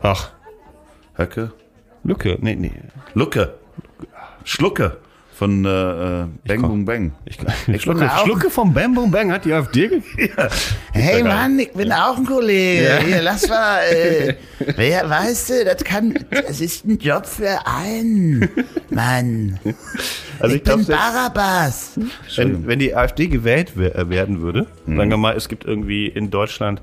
[0.00, 0.30] ach,
[1.16, 1.52] Höcke?
[2.04, 2.72] Lücke, nee, nee.
[3.14, 3.54] Lucke.
[4.44, 4.96] Schlucke
[5.42, 5.68] von äh,
[6.22, 6.62] äh, Bang.
[6.62, 7.12] Boom Bang.
[7.24, 10.36] Ich, bin Schlucke, Schlucke vom Bam Boom Bang hat die AfD gekriegt.
[10.92, 13.00] Hey Mann, ich bin auch ein Kollege.
[13.04, 13.80] Hier, lass mal.
[13.90, 14.34] Äh,
[14.76, 16.14] wer, weißt du, das kann.
[16.30, 18.48] Das ist ein Job für einen.
[18.90, 19.58] Mann.
[20.38, 21.98] Also ich glaube, Barabbas.
[22.36, 24.96] wenn, wenn die AfD gewählt äh, werden würde, Mhm.
[24.96, 26.82] sagen wir mal, es gibt irgendwie in Deutschland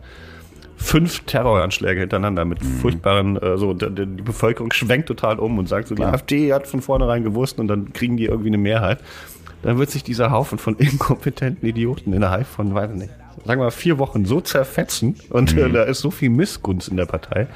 [0.82, 2.67] fünf Terroranschläge hintereinander mit Mhm.
[2.80, 6.67] furchtbaren, äh, so die, die Bevölkerung schwenkt total um und sagt so, die AfD hat
[6.67, 8.99] von vornherein gewusst und dann kriegen die irgendwie eine Mehrheit.
[9.61, 13.09] Dann wird sich dieser Haufen von inkompetenten Idioten innerhalb von, weiß ich nicht,
[13.45, 15.61] sagen wir mal vier Wochen so zerfetzen und Mhm.
[15.61, 17.47] äh, da ist so viel Missgunst in der Partei.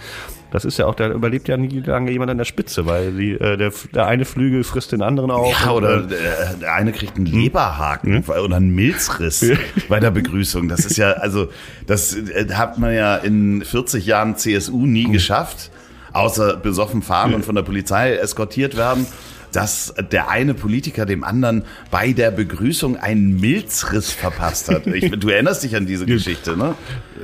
[0.54, 3.32] Das ist ja auch, da überlebt ja nie lange jemand an der Spitze, weil die,
[3.32, 5.51] äh, der, der eine Flügel frisst den anderen auf.
[5.66, 9.43] Ja, oder äh, der, eine kriegt einen Leberhaken oder einen Milzriss
[9.89, 10.70] bei der Begrüßung.
[10.70, 11.47] Das ist ja, also,
[11.88, 15.72] das äh, hat man ja in 40 Jahren CSU nie geschafft,
[16.12, 19.08] außer besoffen fahren und von der Polizei eskortiert werden.
[19.54, 24.88] Dass der eine Politiker dem anderen bei der Begrüßung einen Milzriss verpasst hat.
[24.88, 26.76] Ich, du erinnerst dich an diese Geschichte, ne?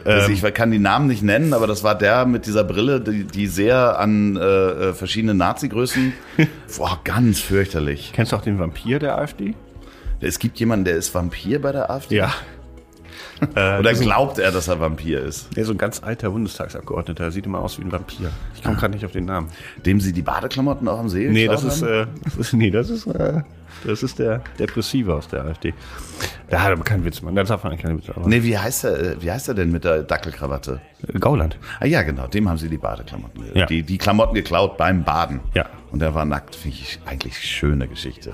[0.05, 3.25] Also ich kann die Namen nicht nennen, aber das war der mit dieser Brille, die,
[3.25, 6.13] die sehr an äh, äh, verschiedene Nazi-Größen.
[6.77, 8.11] Boah, ganz fürchterlich.
[8.13, 9.55] Kennst du auch den Vampir der AfD?
[10.21, 12.17] Es gibt jemanden, der ist Vampir bei der AfD.
[12.17, 12.33] Ja.
[13.51, 15.55] Oder diesen- glaubt er, dass er Vampir ist?
[15.57, 18.29] Ist so ein ganz alter Bundestagsabgeordneter, sieht immer aus wie ein Vampir.
[18.55, 19.47] Ich komme gerade nicht auf den Namen.
[19.85, 22.89] Dem sie die Badeklamotten auch am See Nee, das ist, äh, das ist, nee, das
[22.89, 23.41] ist, äh,
[23.85, 25.73] das ist der Depressive aus der AfD.
[26.49, 27.35] Da hat aber keinen Witz, Mann.
[27.35, 28.09] Da darf man keinen Witz.
[28.09, 30.81] Aber Nee, wie heißt er, äh, wie heißt er denn mit der Dackelkrawatte?
[31.19, 31.57] Gauland.
[31.79, 33.65] Ah ja, genau, dem haben sie die Badeklamotten, Ja.
[33.67, 35.39] die, die Klamotten geklaut beim Baden.
[35.53, 35.65] Ja.
[35.91, 38.33] Und er war nackt, finde ich eigentlich schöne Geschichte.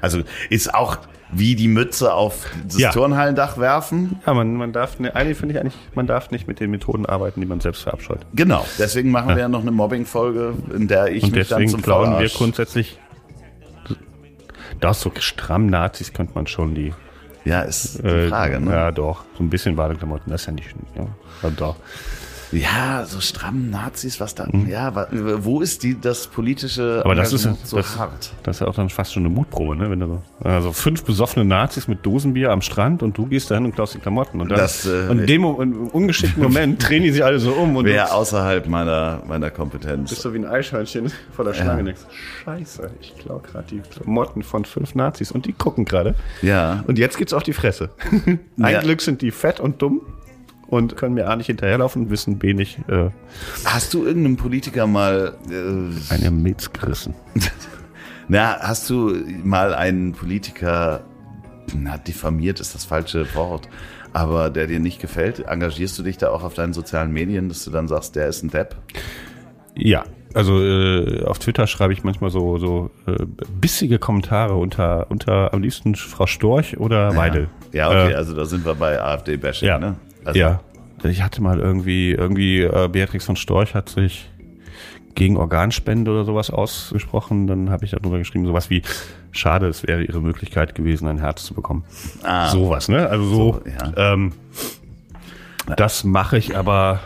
[0.00, 0.98] Also ist auch
[1.32, 2.90] wie die Mütze auf das Ja.
[2.92, 4.20] Turnhallendach werfen.
[4.26, 7.06] Ja, man, man darf, ne, eigentlich finde ich eigentlich, man darf nicht mit den Methoden
[7.06, 8.20] arbeiten, die man selbst verabscheut.
[8.34, 11.70] Genau, deswegen machen wir ja noch eine Mobbing-Folge, in der ich Und mich dann deswegen
[11.70, 12.98] zum klauen wir grundsätzlich,
[14.80, 16.92] das so stramm Nazis könnte man schon die,
[17.44, 18.70] Ja, ist die äh, Frage, ne?
[18.72, 21.06] ja doch, so ein bisschen Badeklamotten, das ist ja nicht, ja,
[21.42, 21.76] ja doch.
[22.52, 27.02] Ja, so stramm Nazis, was da, ja, wa- wo ist die, das politische Mhm.
[27.04, 28.32] Aber das ist, so das, hart?
[28.42, 29.90] das ist ja auch dann fast schon eine Mutprobe, ne?
[29.90, 33.64] Wenn du so, also fünf besoffene Nazis mit Dosenbier am Strand und du gehst dahin
[33.64, 34.40] und klaust die Klamotten.
[34.40, 37.52] Und, dann, Das, äh, und in dem im ungeschickten Moment drehen die sich alle so
[37.52, 40.10] um und Wäre du außerhalb meiner, meiner Kompetenz.
[40.10, 42.02] bist so wie ein Eichhörnchen vor der Schlange denkst,
[42.44, 46.14] scheiße, ich klau gerade die Klamotten von fünf Nazis und die gucken gerade.
[46.42, 46.84] Ja.
[46.86, 47.90] Und jetzt geht's auf die Fresse.
[48.60, 48.80] Ein Ja.
[48.80, 50.02] Glück sind die fett und dumm
[50.72, 53.10] und können mir A nicht hinterherlaufen und wissen B nicht, äh,
[53.66, 57.14] Hast du irgendeinem Politiker mal, äh, eine Milz gerissen.
[58.28, 59.14] na, hast du
[59.44, 61.02] mal einen Politiker,
[61.76, 63.68] na, diffamiert ist das falsche Wort,
[64.14, 65.40] aber der dir nicht gefällt?
[65.40, 68.42] Engagierst du dich da auch auf deinen sozialen Medien, dass du dann sagst, der ist
[68.42, 68.74] ein Depp?
[69.76, 73.26] Ja, also äh, auf Twitter schreibe ich manchmal so so äh,
[73.60, 77.48] bissige Kommentare unter unter am liebsten Frau Storch oder Weidel.
[77.72, 79.96] Ja, okay, Äh, also da sind wir bei AfD-Bashing, ja, ne?
[80.24, 80.60] Also, ja.
[81.04, 84.30] Ich hatte mal irgendwie irgendwie äh, Beatrix von Storch hat sich
[85.14, 87.46] gegen Organspende oder sowas ausgesprochen.
[87.46, 88.82] Dann habe ich darüber geschrieben, sowas wie
[89.30, 91.84] schade, es wäre ihre Möglichkeit gewesen, ein Herz zu bekommen.
[92.22, 92.48] Ah.
[92.48, 93.08] Sowas, ne?
[93.08, 93.34] Also so.
[93.34, 94.12] So, ja.
[94.12, 94.32] ähm,
[95.76, 97.00] das mache ich aber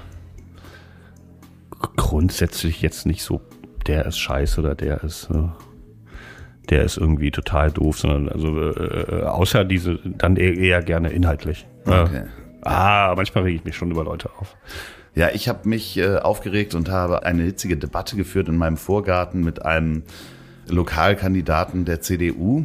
[1.97, 3.41] grundsätzlich jetzt nicht so,
[3.87, 5.49] der ist scheiße oder der ist, äh,
[6.71, 11.67] der ist irgendwie total doof, sondern also äh, außer diese dann eher, eher gerne inhaltlich.
[11.85, 12.19] Okay.
[12.19, 14.57] Äh, ah, manchmal rege ich mich schon über Leute auf.
[15.15, 19.43] Ja, ich habe mich äh, aufgeregt und habe eine hitzige Debatte geführt in meinem Vorgarten
[19.43, 20.03] mit einem
[20.69, 22.65] Lokalkandidaten der CDU,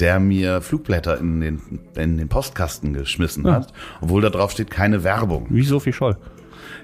[0.00, 5.04] der mir Flugblätter in den, in den Postkasten geschmissen hat, obwohl da drauf steht keine
[5.04, 5.46] Werbung.
[5.50, 6.16] Wie Sophie Scholl.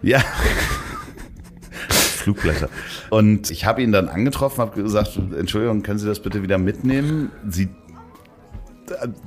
[0.00, 0.22] Ja.
[1.88, 2.68] Flugblätter.
[3.08, 7.32] Und ich habe ihn dann angetroffen, habe gesagt, Entschuldigung, können Sie das bitte wieder mitnehmen?
[7.48, 7.68] Sie,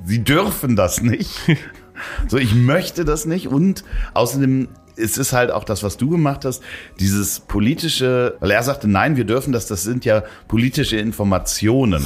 [0.05, 1.41] Sie dürfen das nicht.
[2.27, 3.47] So, ich möchte das nicht.
[3.47, 3.83] Und
[4.13, 6.61] außerdem es ist halt auch das, was du gemacht hast,
[6.99, 12.05] dieses politische, weil er sagte, nein, wir dürfen das, das sind ja politische Informationen.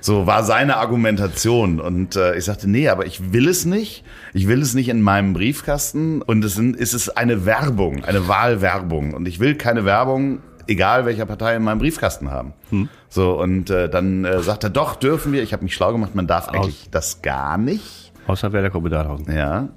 [0.00, 1.80] So war seine Argumentation.
[1.80, 4.04] Und äh, ich sagte, nee, aber ich will es nicht.
[4.34, 6.20] Ich will es nicht in meinem Briefkasten.
[6.22, 9.14] Und es, sind, es ist eine Werbung, eine Wahlwerbung.
[9.14, 12.52] Und ich will keine Werbung, egal welcher Partei, in meinem Briefkasten haben.
[13.08, 15.42] So, und äh, dann äh, sagt er, doch, dürfen wir.
[15.42, 18.11] Ich habe mich schlau gemacht, man darf eigentlich das gar nicht.
[18.26, 19.34] Außer Werder Bedahlhausen.
[19.34, 19.68] Ja.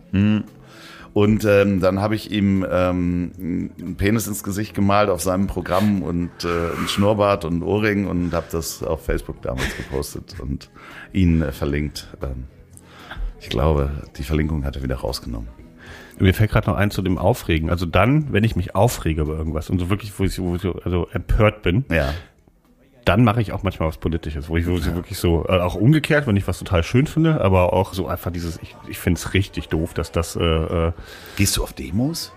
[1.13, 6.01] Und ähm, dann habe ich ihm ähm, einen Penis ins Gesicht gemalt auf seinem Programm
[6.01, 10.69] und äh, einen Schnurrbart und Ohrring und habe das auf Facebook damals gepostet und
[11.13, 12.09] ihn äh, verlinkt.
[12.21, 12.45] Ähm,
[13.39, 15.47] ich glaube, die Verlinkung hat er wieder rausgenommen.
[16.19, 17.69] Mir fällt gerade noch ein zu dem Aufregen.
[17.69, 20.61] Also dann, wenn ich mich aufrege über irgendwas und so wirklich, wo ich, wo ich
[20.61, 22.13] so, also empört bin, Ja.
[23.05, 26.25] Dann mache ich auch manchmal was Politisches, wo ich ich wirklich so, äh, auch umgekehrt,
[26.27, 29.33] wenn ich was total schön finde, aber auch so einfach dieses, ich, ich finde es
[29.33, 30.91] richtig doof, dass das äh, äh,
[31.37, 32.33] Gehst du auf Demos?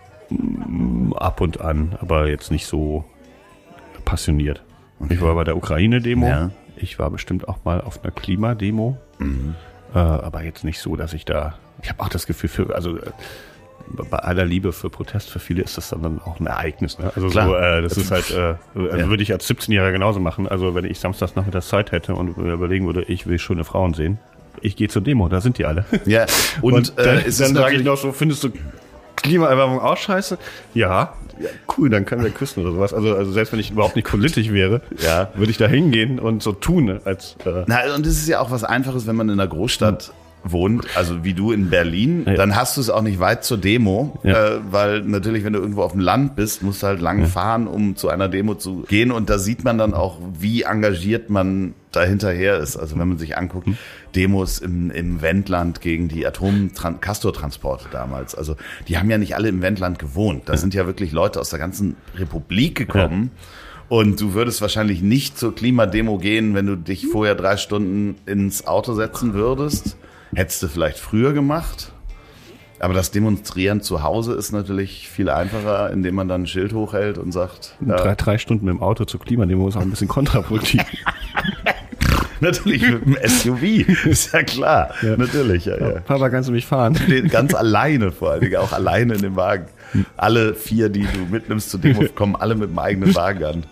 [1.16, 3.05] ab und an, aber jetzt nicht so
[4.05, 4.62] passioniert.
[5.09, 6.51] Ich war bei der Ukraine-Demo, Ja.
[6.77, 8.99] ich war bestimmt auch mal auf einer Klimademo,
[9.95, 12.99] äh, aber jetzt nicht so, dass ich da, ich habe auch das Gefühl für, also
[12.99, 13.11] äh,
[14.11, 16.99] bei aller Liebe für Protest, für viele ist das dann, auch ein Ereignis.
[16.99, 17.11] Ne?
[17.14, 17.47] Also Klar.
[17.47, 20.47] so, äh, das ist halt, äh, also würde ich als 17-Jähriger genauso machen.
[20.49, 24.18] Also wenn ich samstags nachmittags Zeit hätte und überlegen würde, ich will schöne Frauen sehen,
[24.61, 25.84] ich gehe zur Demo, da sind die alle.
[26.05, 26.26] Ja.
[26.62, 28.51] Und, Und, äh, dann, ist dann sage ich noch so, findest du
[29.16, 30.39] Klimaerwärmung auch scheiße?
[30.74, 31.14] Ja.
[31.41, 31.49] ja.
[31.76, 32.93] Cool, dann können wir küssen oder sowas.
[32.95, 35.30] Also, also selbst wenn ich überhaupt nicht politisch wäre, Ja.
[35.34, 38.51] würde ich da hingehen und so tun, als äh, Na, und es ist ja auch
[38.51, 40.12] was Einfaches, wenn man in einer Großstadt
[40.53, 42.34] wohnt, also wie du in Berlin, Ja.
[42.34, 44.57] dann hast du es auch nicht weit zur Demo, Ja.
[44.57, 47.66] äh, weil natürlich, wenn du irgendwo auf dem Land bist, musst du halt lang fahren,
[47.66, 51.74] um zu einer Demo zu gehen und da sieht man dann auch, wie engagiert man
[51.92, 52.76] dahinterher ist.
[52.76, 53.76] Also wenn man sich anguckt, Hm.
[54.14, 58.57] Demos im, im Wendland gegen die Atom-Castor-Transporte damals, also
[58.88, 60.42] die haben ja nicht alle im Wendland gewohnt.
[60.49, 63.30] Da sind ja wirklich Leute aus der ganzen Republik gekommen.
[63.88, 68.66] Und du würdest wahrscheinlich nicht zur Klimademo gehen, wenn du dich vorher drei Stunden ins
[68.66, 69.96] Auto setzen würdest.
[70.35, 71.93] Hättest du vielleicht früher gemacht.
[72.81, 77.18] Aber das Demonstrieren zu Hause ist natürlich viel einfacher, indem man dann ein Schild hochhält
[77.18, 80.07] und sagt, ja, Drei, drei Stunden mit dem Auto zur Klimademo ist auch ein bisschen
[80.07, 80.83] kontraproduktiv.
[82.41, 83.62] natürlich mit dem SUV,
[84.07, 84.91] ist ja klar.
[85.03, 86.01] Natürlich, ja, ja.
[86.01, 86.97] Papa, kannst du mich fahren?
[87.31, 89.66] Ganz alleine vor allen Dingen, auch alleine in dem Wagen.
[90.16, 93.64] Alle vier, die du mitnimmst zur Demo, kommen alle mit dem eigenen Wagen an.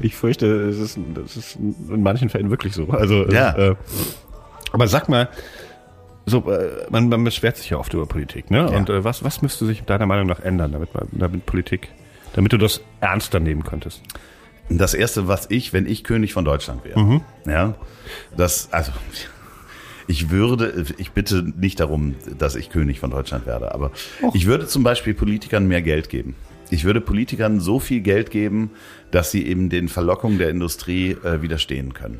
[0.00, 2.88] Ich fürchte, es ist, das ist in manchen Fällen wirklich so.
[2.88, 3.54] Also, Ja.
[3.56, 3.74] äh,
[4.72, 5.28] aber sag mal,
[6.28, 8.58] so, äh, man, man beschwert sich ja oft über Politik, ne?
[8.58, 8.66] Ja.
[8.66, 11.88] Und äh, was, was müsste sich deiner Meinung nach ändern, damit man, damit Politik,
[12.34, 14.02] damit du das ernster nehmen könntest?
[14.70, 17.74] Das erste, was ich, wenn ich König von Deutschland wäre, ja,
[18.36, 18.92] das, also,
[20.06, 23.92] ich würde, ich bitte nicht darum, dass ich König von Deutschland werde, aber
[24.34, 26.34] ich würde zum Beispiel Politikern mehr Geld geben.
[26.70, 28.70] Ich würde Politikern so viel Geld geben,
[29.10, 32.18] dass sie eben den Verlockungen der Industrie äh, widerstehen können.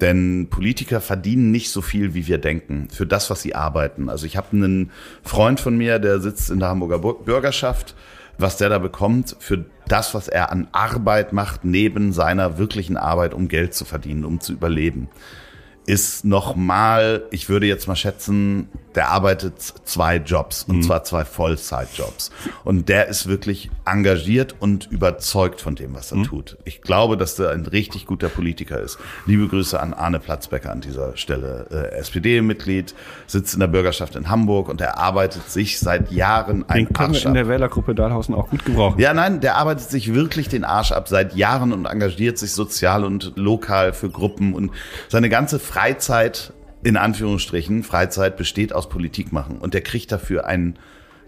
[0.00, 4.08] Denn Politiker verdienen nicht so viel, wie wir denken, für das, was sie arbeiten.
[4.08, 4.90] Also ich habe einen
[5.22, 7.94] Freund von mir, der sitzt in der Hamburger Bur- Bürgerschaft,
[8.38, 13.34] was der da bekommt für das, was er an Arbeit macht, neben seiner wirklichen Arbeit,
[13.34, 15.08] um Geld zu verdienen, um zu überleben,
[15.88, 22.30] ist nochmal, ich würde jetzt mal schätzen, der arbeitet zwei Jobs und zwar zwei Vollzeitjobs.
[22.64, 26.58] Und der ist wirklich engagiert und überzeugt von dem, was er tut.
[26.64, 28.98] Ich glaube, dass der ein richtig guter Politiker ist.
[29.24, 31.66] Liebe Grüße an Arne Platzbecker an dieser Stelle.
[31.70, 32.94] Äh, SPD-Mitglied,
[33.26, 37.00] sitzt in der Bürgerschaft in Hamburg und er arbeitet sich seit Jahren ein Den wir
[37.00, 37.34] Arsch in ab.
[37.34, 39.00] der Wählergruppe Dahlhausen auch gut gebrauchen.
[39.00, 43.04] Ja, nein, der arbeitet sich wirklich den Arsch ab seit Jahren und engagiert sich sozial
[43.04, 44.72] und lokal für Gruppen und
[45.08, 46.52] seine ganze Freizeit,
[46.82, 50.76] in Anführungsstrichen, Freizeit besteht aus Politik machen und der kriegt dafür einen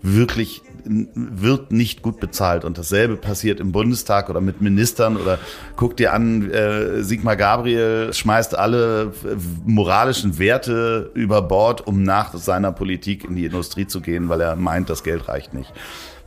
[0.02, 5.38] wirklich wird nicht gut bezahlt und dasselbe passiert im Bundestag oder mit Ministern oder
[5.76, 9.36] guck dir an, äh, Sigmar Gabriel schmeißt alle äh,
[9.66, 14.56] moralischen Werte über Bord, um nach seiner Politik in die Industrie zu gehen, weil er
[14.56, 15.72] meint, das Geld reicht nicht.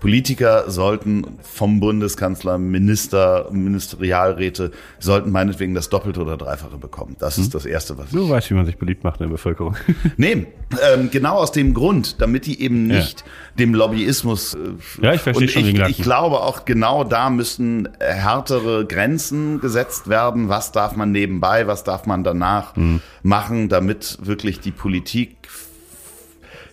[0.04, 7.16] Politiker sollten vom Bundeskanzler, Minister, Ministerialräte sollten meinetwegen das Doppelte oder Dreifache bekommen.
[7.20, 9.32] Das ist das Erste, was ich Du weißt, wie man sich beliebt macht in der
[9.32, 9.78] Bevölkerung.
[10.18, 10.46] Nee,
[10.94, 12.98] ähm, genau aus dem Grund, damit die eben Ja.
[12.98, 13.24] nicht
[13.58, 14.56] dem Lobbyismus.
[14.56, 14.58] Äh,
[15.02, 15.96] Ja, ich verstehe und schon den ich, Gedanken.
[15.98, 20.50] ich glaube auch genau da müssen härtere Grenzen gesetzt werden.
[20.50, 23.00] Was darf man nebenbei, was darf man danach Mhm.
[23.22, 25.38] machen, damit wirklich die Politik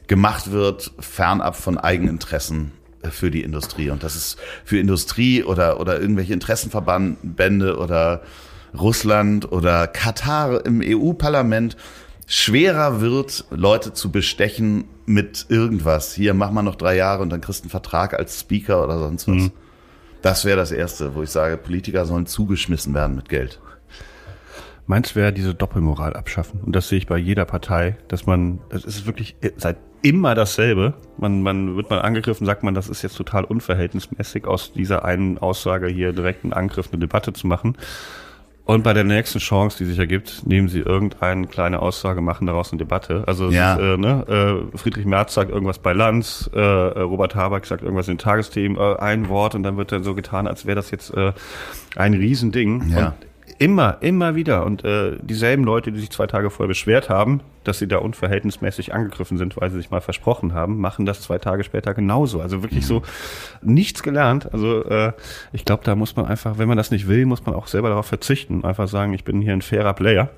[0.08, 2.72] gemacht wird, fernab von Eigeninteressen
[3.10, 3.90] für die Industrie.
[3.90, 8.22] Und das ist für Industrie oder, oder irgendwelche Interessenverbände oder
[8.78, 11.76] Russland oder Katar im EU-Parlament
[12.26, 16.14] schwerer wird, Leute zu bestechen mit irgendwas.
[16.14, 18.98] Hier, mach mal noch drei Jahre und dann kriegst du einen Vertrag als Speaker oder
[18.98, 19.50] sonst was.
[20.22, 23.58] Das wäre das Erste, wo ich sage, Politiker sollen zugeschmissen werden mit Geld.
[24.90, 26.60] Meins wäre diese Doppelmoral abschaffen.
[26.66, 30.94] Und das sehe ich bei jeder Partei, dass man, das ist wirklich seit immer dasselbe.
[31.16, 35.38] Man, man wird mal angegriffen, sagt man, das ist jetzt total unverhältnismäßig, aus dieser einen
[35.38, 37.76] Aussage hier direkt einen Angriff, eine Debatte zu machen.
[38.64, 42.72] Und bei der nächsten Chance, die sich ergibt, nehmen sie irgendeine kleine Aussage, machen daraus
[42.72, 43.22] eine Debatte.
[43.28, 43.74] Also Ja.
[43.74, 47.82] ist, äh, ne, äh, Friedrich Merz sagt irgendwas bei Lanz, äh, äh, Robert Habeck sagt
[47.82, 50.74] irgendwas in den Tagesthemen, äh, ein Wort und dann wird dann so getan, als wäre
[50.74, 51.12] das jetzt
[51.96, 52.90] ein Riesending.
[52.90, 53.06] Ja.
[53.06, 53.29] Und
[53.60, 54.64] Immer, immer wieder.
[54.64, 58.94] Und äh, dieselben Leute, die sich zwei Tage vorher beschwert haben, dass sie da unverhältnismäßig
[58.94, 62.40] angegriffen sind, weil sie sich mal versprochen haben, machen das zwei Tage später genauso.
[62.40, 63.02] Also wirklich so
[63.60, 64.50] nichts gelernt.
[64.54, 65.12] Also äh,
[65.52, 67.90] ich glaube, da muss man einfach, wenn man das nicht will, muss man auch selber
[67.90, 68.64] darauf verzichten.
[68.64, 70.30] Einfach sagen, ich bin hier ein fairer Player.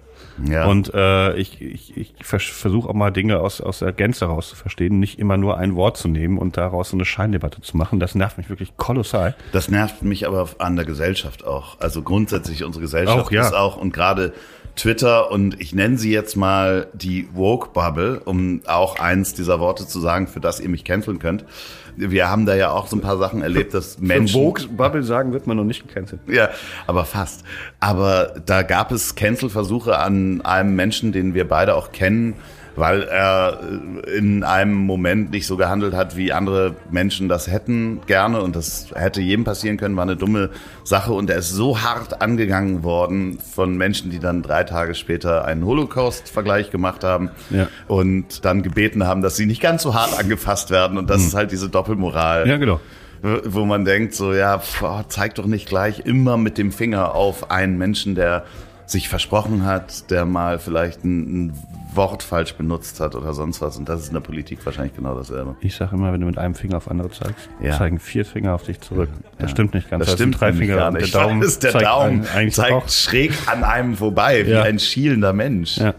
[0.45, 0.67] Ja.
[0.67, 4.49] Und äh, ich, ich, ich vers- versuche auch mal Dinge aus, aus der Gänze raus
[4.49, 7.77] zu verstehen, nicht immer nur ein Wort zu nehmen und daraus so eine Scheindebatte zu
[7.77, 8.01] machen.
[8.01, 9.35] Das nervt mich wirklich kolossal.
[9.53, 11.79] Das nervt mich aber an der Gesellschaft auch.
[11.81, 13.43] Also grundsätzlich unsere Gesellschaft Auch, ja.
[13.43, 14.33] ist auch und gerade
[14.75, 19.87] Twitter und ich nenne sie jetzt mal die Woke Bubble, um auch eins dieser Worte
[19.87, 21.45] zu sagen, für das ihr mich canceln könnt.
[21.97, 25.47] Wir haben da ja auch so ein paar Sachen erlebt, dass Menschen Bubble sagen wird
[25.47, 26.21] man noch nicht gecancelt.
[26.27, 26.49] ja,
[26.87, 27.45] aber fast.
[27.81, 32.35] Aber da gab es Cancel-Versuche an einem Menschen, den wir beide auch kennen,
[32.77, 33.61] weil er
[34.07, 38.41] äh, in einem Moment nicht so gehandelt hat, wie andere Menschen das hätten gerne.
[38.43, 40.51] Und das hätte jedem passieren können, war eine dumme
[40.85, 41.13] Sache.
[41.13, 45.65] Und er ist so hart angegangen worden von Menschen, die dann drei Tage später einen
[45.65, 47.69] Holocaust-Vergleich gemacht haben Ja.
[47.89, 50.99] und dann gebeten haben, dass sie nicht ganz so hart angefasst werden.
[50.99, 52.81] Und das ist halt diese Doppelmoral Ja, genau.
[53.45, 57.15] wo man denkt, so, ja, pf, oh, zeig doch nicht gleich immer mit dem Finger
[57.15, 58.45] auf einen Menschen, der
[58.93, 61.53] sich versprochen hat, der mal vielleicht ein, ein
[61.95, 63.77] Wort falsch benutzt hat oder sonst was.
[63.77, 65.57] Und das ist in der Politik wahrscheinlich genau dasselbe.
[65.61, 67.77] Ich sage immer, wenn du mit einem Finger auf andere zeigst, Ja.
[67.77, 69.11] zeigen vier Finger auf dich zurück.
[69.39, 70.01] Das stimmt nicht ganz.
[70.07, 71.13] Das sind stimmt drei Finger gar nicht.
[71.13, 72.89] der Daumen Das ist der zeigt Daumen einen zeigt auch.
[72.89, 74.63] schräg an einem vorbei, wie Ja.
[74.63, 75.79] ein schielender Mensch.
[75.79, 75.95] Ja.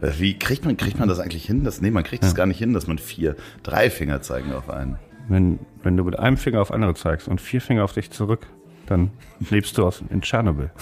[0.00, 1.64] Wie kriegt man, kriegt man das eigentlich hin?
[1.64, 4.70] Das, nee, man kriegt es gar nicht hin, dass man vier, drei Finger zeigen auf
[4.70, 4.96] einen.
[5.28, 8.46] Wenn, wenn du mit einem Finger auf andere zeigst und vier Finger auf dich zurück,
[8.86, 9.10] dann
[9.50, 10.70] lebst du aus, in Tschernobyl.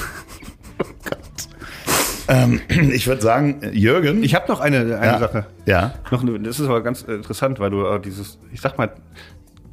[2.28, 4.22] Ähm, ich würde sagen, Jürgen.
[4.22, 5.46] Ich habe noch eine, eine ja, Sache.
[5.66, 5.94] Ja.
[6.10, 8.90] Noch, eine- das ist aber ganz interessant, weil du äh, dieses, ich sag mal,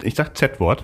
[0.01, 0.83] ich sag Z-Wort.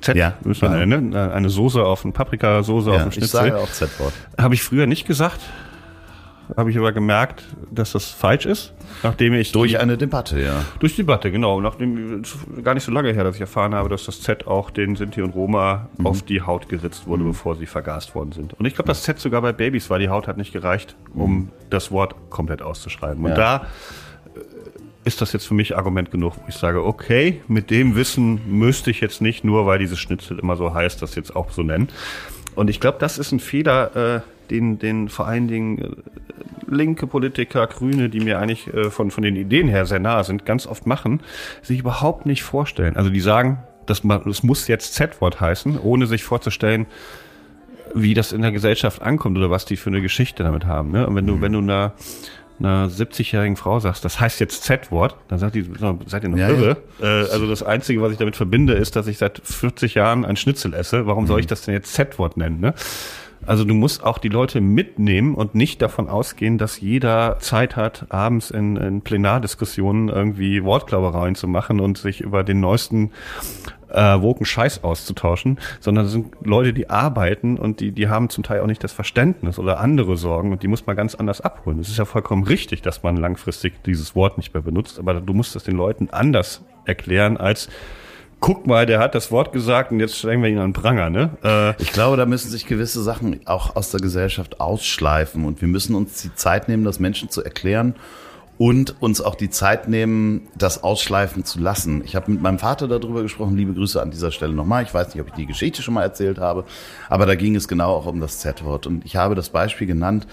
[0.00, 0.66] Z, Ja, genau.
[0.68, 1.30] alle, ne?
[1.32, 3.36] Eine Soße auf ein Paprikasoße auf ja ein ich Schnitzel.
[3.36, 4.14] sage auch Z-Wort.
[4.40, 5.40] Habe ich früher nicht gesagt.
[6.56, 8.72] Habe ich aber gemerkt, dass das falsch ist,
[9.02, 10.64] nachdem ich Durch die, eine Debatte, ja.
[10.80, 12.22] durch die Debatte, genau, nachdem
[12.62, 15.22] gar nicht so lange her, dass ich erfahren habe, dass das Z auch den Sinti
[15.22, 16.06] und Roma Mhm.
[16.06, 18.54] auf die Haut geritzt wurde, bevor sie vergast worden sind.
[18.54, 21.50] Und ich glaube, das Z sogar bei Babys war, die Haut hat nicht gereicht, um
[21.70, 23.24] das Wort komplett auszuschreiben.
[23.24, 23.36] Und Mhm.
[23.36, 23.58] Ja.
[23.58, 23.66] da
[24.34, 24.40] äh,
[25.04, 28.90] ist das jetzt für mich Argument genug, wo ich sage, okay, mit dem Wissen müsste
[28.90, 31.88] ich jetzt nicht nur, weil dieses Schnitzel immer so heißt, das jetzt auch so nennen.
[32.54, 34.20] Und ich glaube, das ist ein Fehler, äh,
[34.50, 35.88] den, den vor allen Dingen äh,
[36.68, 40.44] linke Politiker, Grüne, die mir eigentlich äh, von, von den Ideen her sehr nahe sind,
[40.44, 41.20] ganz oft machen,
[41.62, 42.96] sich überhaupt nicht vorstellen.
[42.96, 46.86] Also die sagen, das, das muss jetzt Z-Wort heißen, ohne sich vorzustellen,
[47.94, 50.92] wie das in der Gesellschaft ankommt oder was die für eine Geschichte damit haben.
[50.92, 51.06] Ne?
[51.06, 51.92] Und wenn du, wenn du einer,
[52.60, 56.38] einer 70-jährigen Frau sagst, das heißt jetzt Z-Wort, dann sagt die, "So, seid ihr noch
[56.38, 56.76] Ja, irre?
[57.00, 60.36] Äh, also das Einzige, was ich damit verbinde, ist, dass ich seit 40 Jahren ein
[60.36, 61.06] Schnitzel esse.
[61.06, 62.60] Warum soll ich das denn jetzt Z-Wort nennen?
[62.60, 62.74] Ne?
[63.46, 68.06] Also du musst auch die Leute mitnehmen und nicht davon ausgehen, dass jeder Zeit hat,
[68.10, 73.12] abends in, in Plenardiskussionen irgendwie Wortklaubereien zu machen und sich über den neuesten
[73.88, 78.44] äh, woken Scheiß auszutauschen, sondern das sind Leute, die arbeiten und die, die haben zum
[78.44, 81.78] Teil auch nicht das Verständnis oder andere Sorgen und die muss man ganz anders abholen.
[81.80, 85.32] Es ist ja vollkommen richtig, dass man langfristig dieses Wort nicht mehr benutzt, aber du
[85.32, 87.68] musst es den Leuten anders erklären als
[88.40, 91.30] guck mal, der hat das Wort gesagt und jetzt stellen wir ihn an Pranger, ne?
[91.42, 95.68] Äh, Ich glaube, da müssen sich gewisse Sachen auch aus der Gesellschaft ausschleifen und wir
[95.68, 97.94] müssen uns die Zeit nehmen, das Menschen zu erklären
[98.58, 102.02] und uns auch die Zeit nehmen, das ausschleifen zu lassen.
[102.04, 104.82] Ich habe mit meinem Vater darüber gesprochen, liebe Grüße an dieser Stelle nochmal.
[104.82, 106.64] Ich weiß nicht, ob ich die Geschichte schon mal erzählt habe,
[107.08, 110.26] aber da ging es genau auch um das Z-Wort und ich habe das Beispiel genannt,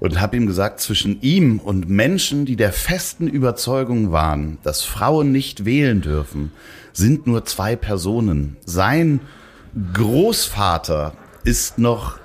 [0.00, 5.30] und habe ihm gesagt, zwischen ihm und Menschen, die der festen Überzeugung waren, dass Frauen
[5.30, 6.52] nicht wählen dürfen,
[6.92, 8.56] sind nur zwei Personen.
[8.64, 9.20] Sein
[9.92, 11.12] Großvater
[11.44, 12.18] ist noch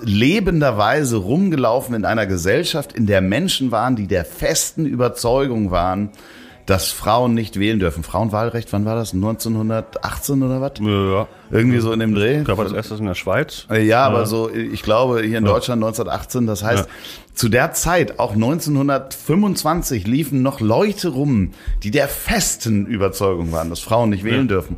[0.00, 6.10] lebenderweise rumgelaufen in einer Gesellschaft, in der Menschen waren, die der festen Überzeugung waren,
[6.66, 8.02] dass Frauen nicht wählen dürfen.
[8.04, 9.12] Frauenwahlrecht, wann war das?
[9.14, 10.72] 1918 oder was?
[10.80, 11.26] ja.
[11.50, 12.38] Irgendwie so in dem Dreh.
[12.38, 13.66] Ich glaube, das erste ist in der Schweiz.
[13.70, 16.88] Äh, Ja, aber so, ich glaube, hier in Deutschland 1918, das heißt,
[17.34, 21.52] zu der Zeit, auch 1925, liefen noch Leute rum,
[21.82, 24.76] die der festen Überzeugung waren, dass Frauen nicht wählen dürfen.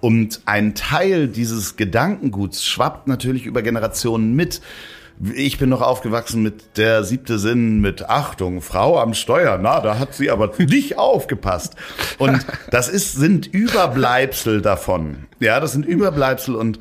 [0.00, 4.60] Und ein Teil dieses Gedankenguts schwappt natürlich über Generationen mit.
[5.34, 9.58] Ich bin noch aufgewachsen mit der siebte Sinn mit Achtung, Frau am Steuer.
[9.58, 11.74] Na, da hat sie aber nicht aufgepasst.
[12.18, 15.26] Und das ist, sind Überbleibsel davon.
[15.40, 16.80] Ja, das sind Überbleibsel und,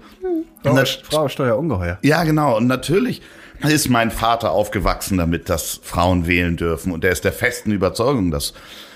[0.63, 1.97] und Frau Steuer ungeheuer.
[2.01, 2.57] ja, genau.
[2.57, 3.21] Und natürlich
[3.71, 6.91] ist mein Vater aufgewachsen damit, dass Frauen wählen dürfen.
[6.91, 8.53] Und er ist der festen Überzeugung, dass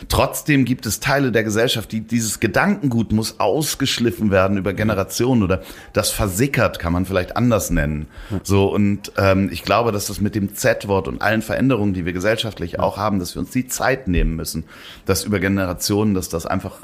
[0.08, 5.62] trotzdem gibt es Teile der Gesellschaft, die dieses Gedankengut muss ausgeschliffen werden über Generationen oder
[5.94, 8.08] das versickert, kann man vielleicht anders nennen.
[8.44, 12.14] So und ähm, ich glaube, dass das mit dem Z-Wort und allen Veränderungen, die wir
[12.14, 14.66] gesellschaftlich auch haben, dass wir uns die Zeit nehmen müssen,
[15.06, 16.78] dass über Generationen, dass das einfach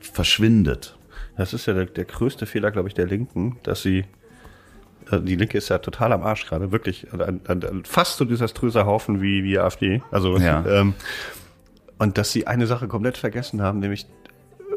[0.00, 0.96] verschwindet.
[1.36, 4.04] Das ist ja der, der größte Fehler, glaube ich, der Linken, dass sie
[5.12, 8.86] die Linke ist ja total am Arsch gerade, wirklich ein, ein, ein fast so desaströser
[8.86, 10.02] Haufen wie die AfD.
[10.10, 10.64] Also Ja.
[10.66, 10.94] ähm,
[11.98, 14.06] und dass sie eine Sache komplett vergessen haben, nämlich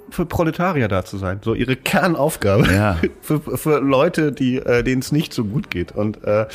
[0.09, 2.97] für Proletarier da zu sein, so ihre Kernaufgabe Ja.
[3.21, 6.47] für, für Leute, die äh, denen es nicht so gut geht und äh,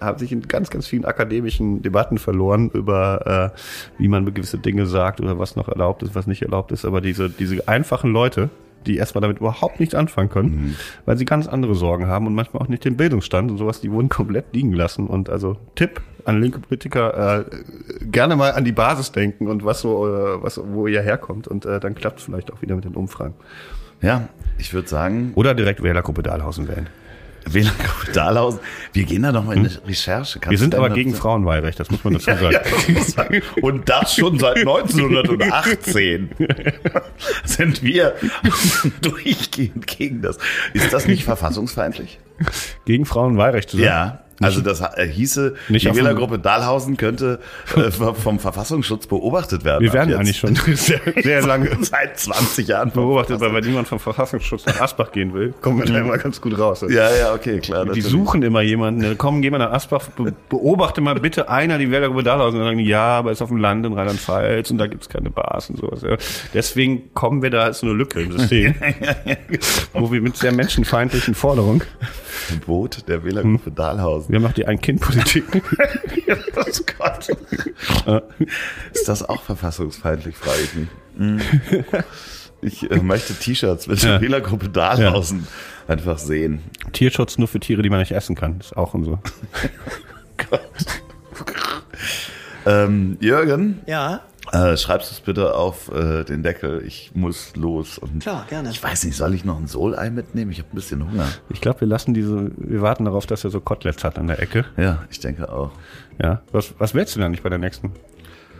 [0.00, 4.86] haben sich in ganz ganz vielen akademischen Debatten verloren über äh, wie man gewisse Dinge
[4.86, 8.48] sagt oder was noch erlaubt ist, was nicht erlaubt ist, aber diese diese einfachen Leute
[8.86, 12.62] die erstmal damit überhaupt nichts anfangen können, weil sie ganz andere Sorgen haben und manchmal
[12.62, 15.06] auch nicht den Bildungsstand und sowas, die wurden komplett liegen lassen.
[15.06, 17.44] Und also Tipp an linke Politiker, äh,
[18.10, 21.64] gerne mal an die Basis denken und was so, äh, was, wo ihr herkommt und
[21.64, 23.34] äh, dann klappt es vielleicht auch wieder mit den Umfragen.
[24.00, 24.28] Ja,
[24.58, 26.88] ich würde sagen, Oder direkt Wählergruppe Dahlhausen wählen.
[27.48, 27.72] WLAN
[28.12, 28.60] Dahlhausen.
[28.92, 30.38] Wir gehen da noch mal in eine Recherche.
[30.38, 32.52] Kannst Wir sind aber gegen Frauenwahlrecht, das muss man dazu sagen.
[32.52, 32.60] Ja,
[32.92, 33.42] muss sagen.
[33.60, 36.30] Und das schon seit 1918
[37.44, 38.14] sind wir
[39.00, 40.38] durchgehend gegen das.
[40.72, 42.18] Ist das nicht verfassungsfeindlich?
[42.84, 43.86] Gegen Frauenwahlrecht zu sein?
[43.86, 44.18] Ja.
[44.44, 47.38] Also das äh, hieße, Nicht die Wählergruppe Dahlhausen könnte
[47.76, 49.82] äh, vom Verfassungsschutz beobachtet werden.
[49.82, 53.98] Wir werden eigentlich schon sehr, sehr lange seit 20 Jahren beobachtet, weil wenn niemand vom
[53.98, 56.84] Verfassungsschutz nach Asbach gehen will, kommen wir da immer ganz gut raus.
[56.88, 57.82] Ja, ja, okay, klar.
[57.82, 58.06] Die natürlich.
[58.10, 61.90] suchen immer jemanden, ne, komm, geh mal nach Asbach, be beobachte mal bitte einer die
[61.90, 65.08] Wählergruppe Dahlhausen und sagen ja, aber ist auf dem Land in Rheinland-Pfalz und da gibt's
[65.08, 66.02] keine Bars und sowas.
[66.02, 66.16] Ja.
[66.54, 68.74] Deswegen kommen wir da, so eine Lücke im System,
[69.92, 71.82] wo wir mit sehr menschenfeindlichen Forderungen,
[72.28, 73.74] Verbot der Wählergruppe Hm.
[73.74, 74.31] Dahlhausen.
[74.32, 75.44] Wir machen die Ein-Kind-Politik.
[76.54, 76.64] Oh
[76.98, 77.28] Gott.
[78.92, 80.88] Ist das auch verfassungsfeindlich, frage ich mich.
[81.18, 81.40] Hm.
[82.62, 84.20] Ich äh, möchte T-Shirts mit der Ja.
[84.20, 85.46] Wählergruppe Dahlhausen
[85.88, 86.62] einfach sehen.
[86.92, 89.18] Tierschutz nur für Tiere, die man nicht essen kann, ist auch und so.
[92.64, 94.20] Ähm, Jürgen, Ja,
[94.50, 96.82] äh, schreibst du es bitte auf äh, den Deckel.
[96.84, 97.98] Ich muss los.
[97.98, 98.70] Und klar, gerne.
[98.70, 100.50] Ich weiß nicht, soll ich noch ein Solei mitnehmen?
[100.50, 101.28] Ich habe ein bisschen Hunger.
[101.48, 104.40] Ich glaube, wir lassen diese, wir warten darauf, dass er so Koteletts hat an der
[104.42, 104.64] Ecke.
[104.76, 105.70] Ja, ich denke auch.
[106.20, 106.42] Ja.
[106.50, 107.92] Was, was wählst du denn nicht bei der nächsten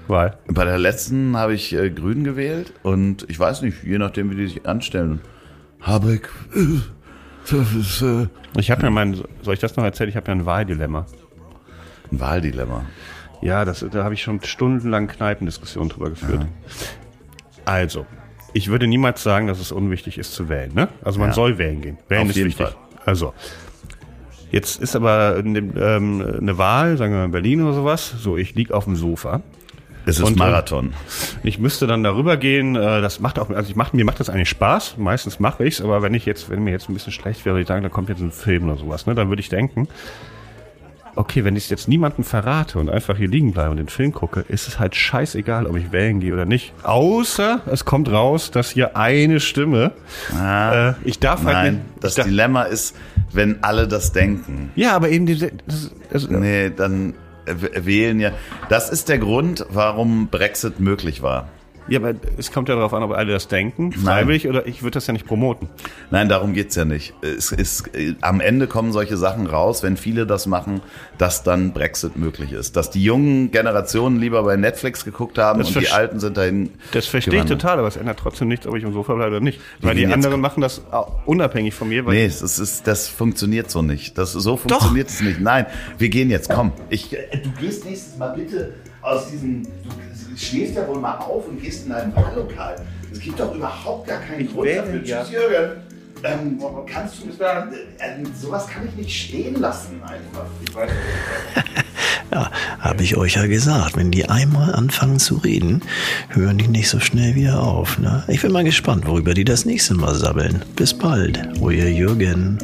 [0.08, 0.38] Wahl?
[0.46, 4.36] Bei der letzten habe ich äh, Grün gewählt und ich weiß nicht, je nachdem, wie
[4.36, 5.20] die sich anstellen,
[5.80, 6.22] habe ich.
[6.56, 6.80] Äh,
[7.50, 10.08] das ist äh, Ich habe ja mein, soll ich das noch erzählen?
[10.08, 11.06] Ich habe ja ein Wahldilemma.
[12.12, 12.84] ein Wahldilemma.
[13.42, 16.46] Ja, das, da habe ich schon stundenlang Kneipendiskussionen drüber geführt.
[17.64, 18.06] Also,
[18.52, 20.72] ich würde niemals sagen, dass es unwichtig ist zu wählen.
[20.74, 20.88] Ne?
[21.04, 21.34] Also man Ja.
[21.34, 21.98] soll wählen gehen.
[22.08, 22.66] Wählen Auf ist wichtig.
[22.68, 22.74] Fall.
[23.04, 23.34] Also,
[24.50, 28.14] jetzt ist aber dem, ähm, eine Wahl, sagen wir mal in Berlin oder sowas.
[28.18, 29.42] So, ich lieg auf dem Sofa.
[30.04, 30.94] Es ist Und, äh, Marathon.
[31.44, 32.74] Ich müsste dann darüber gehen.
[32.74, 34.96] Äh, das macht auch, also ich mach, mir macht das eigentlich Spaß.
[34.98, 37.62] Meistens mache ich's, aber wenn ich jetzt, wenn mir jetzt ein bisschen schlecht wäre, würde
[37.62, 39.86] ich sagen, da kommt jetzt ein Film oder sowas, ne, dann würde ich denken,
[41.14, 44.44] okay, wenn ich jetzt niemandem verrate und einfach hier liegen bleibe und den Film gucke,
[44.48, 46.72] ist es halt scheißegal, ob ich wählen gehe oder nicht.
[46.82, 49.92] Außer es kommt raus, dass hier eine Stimme.
[50.38, 51.84] Äh, ich darf halt Nein, nicht.
[52.00, 52.96] das darf, Dilemma ist,
[53.32, 54.70] wenn alle das denken.
[54.74, 55.52] ja, aber eben diese.
[55.66, 57.14] Das, das, Nee, dann
[57.46, 58.32] äh, wählen ja.
[58.68, 61.48] Das ist der Grund, warum Brexit möglich war.
[61.88, 64.92] Ja, aber es kommt ja darauf an, ob alle das denken, freiwillig, oder ich würde
[64.94, 65.68] das ja nicht promoten.
[66.10, 67.12] Nein, darum geht's ja nicht.
[67.22, 70.80] Es ist, äh, am Ende kommen solche Sachen raus, wenn viele das machen,
[71.18, 72.76] dass dann Brexit möglich ist.
[72.76, 76.70] Dass die jungen Generationen lieber bei Netflix geguckt haben Das und die Alten sind dahin.
[76.92, 77.60] Das verstehe ich gewandert.
[77.60, 79.60] total, aber es ändert trotzdem nichts, ob ich im Sofa bleibe oder nicht.
[79.80, 80.82] Weil gehen die anderen machen das
[81.26, 82.06] unabhängig von mir.
[82.06, 84.16] Weil Nee, es ist, das funktioniert so nicht.
[84.18, 85.40] Das, so funktioniert es nicht.
[85.40, 85.66] Nein,
[85.98, 86.72] wir gehen jetzt, komm.
[86.90, 89.62] Ich, äh, du gehst nächstes Mal bitte aus diesem.
[89.64, 89.68] Du
[90.36, 92.76] stehst ja wohl mal auf und gehst in ein Wahllokal.
[93.12, 95.04] Es gibt doch überhaupt gar keinen Grund wähle dafür.
[95.04, 95.22] ja.
[95.22, 95.72] Tschüss, Jürgen.
[96.24, 97.46] Ähm, kannst du äh,
[97.98, 100.46] äh, sowas kann ich nicht stehen lassen einfach.
[100.64, 100.90] Ich weiß,
[102.32, 103.96] Ja, habe ich euch ja gesagt.
[103.96, 105.82] Wenn die einmal anfangen zu reden,
[106.30, 107.98] hören die nicht so schnell wieder auf.
[107.98, 108.24] Ne?
[108.28, 110.64] Ich bin mal gespannt, worüber die das nächste Mal sabbeln.
[110.74, 112.58] Bis bald, euer Jürgen.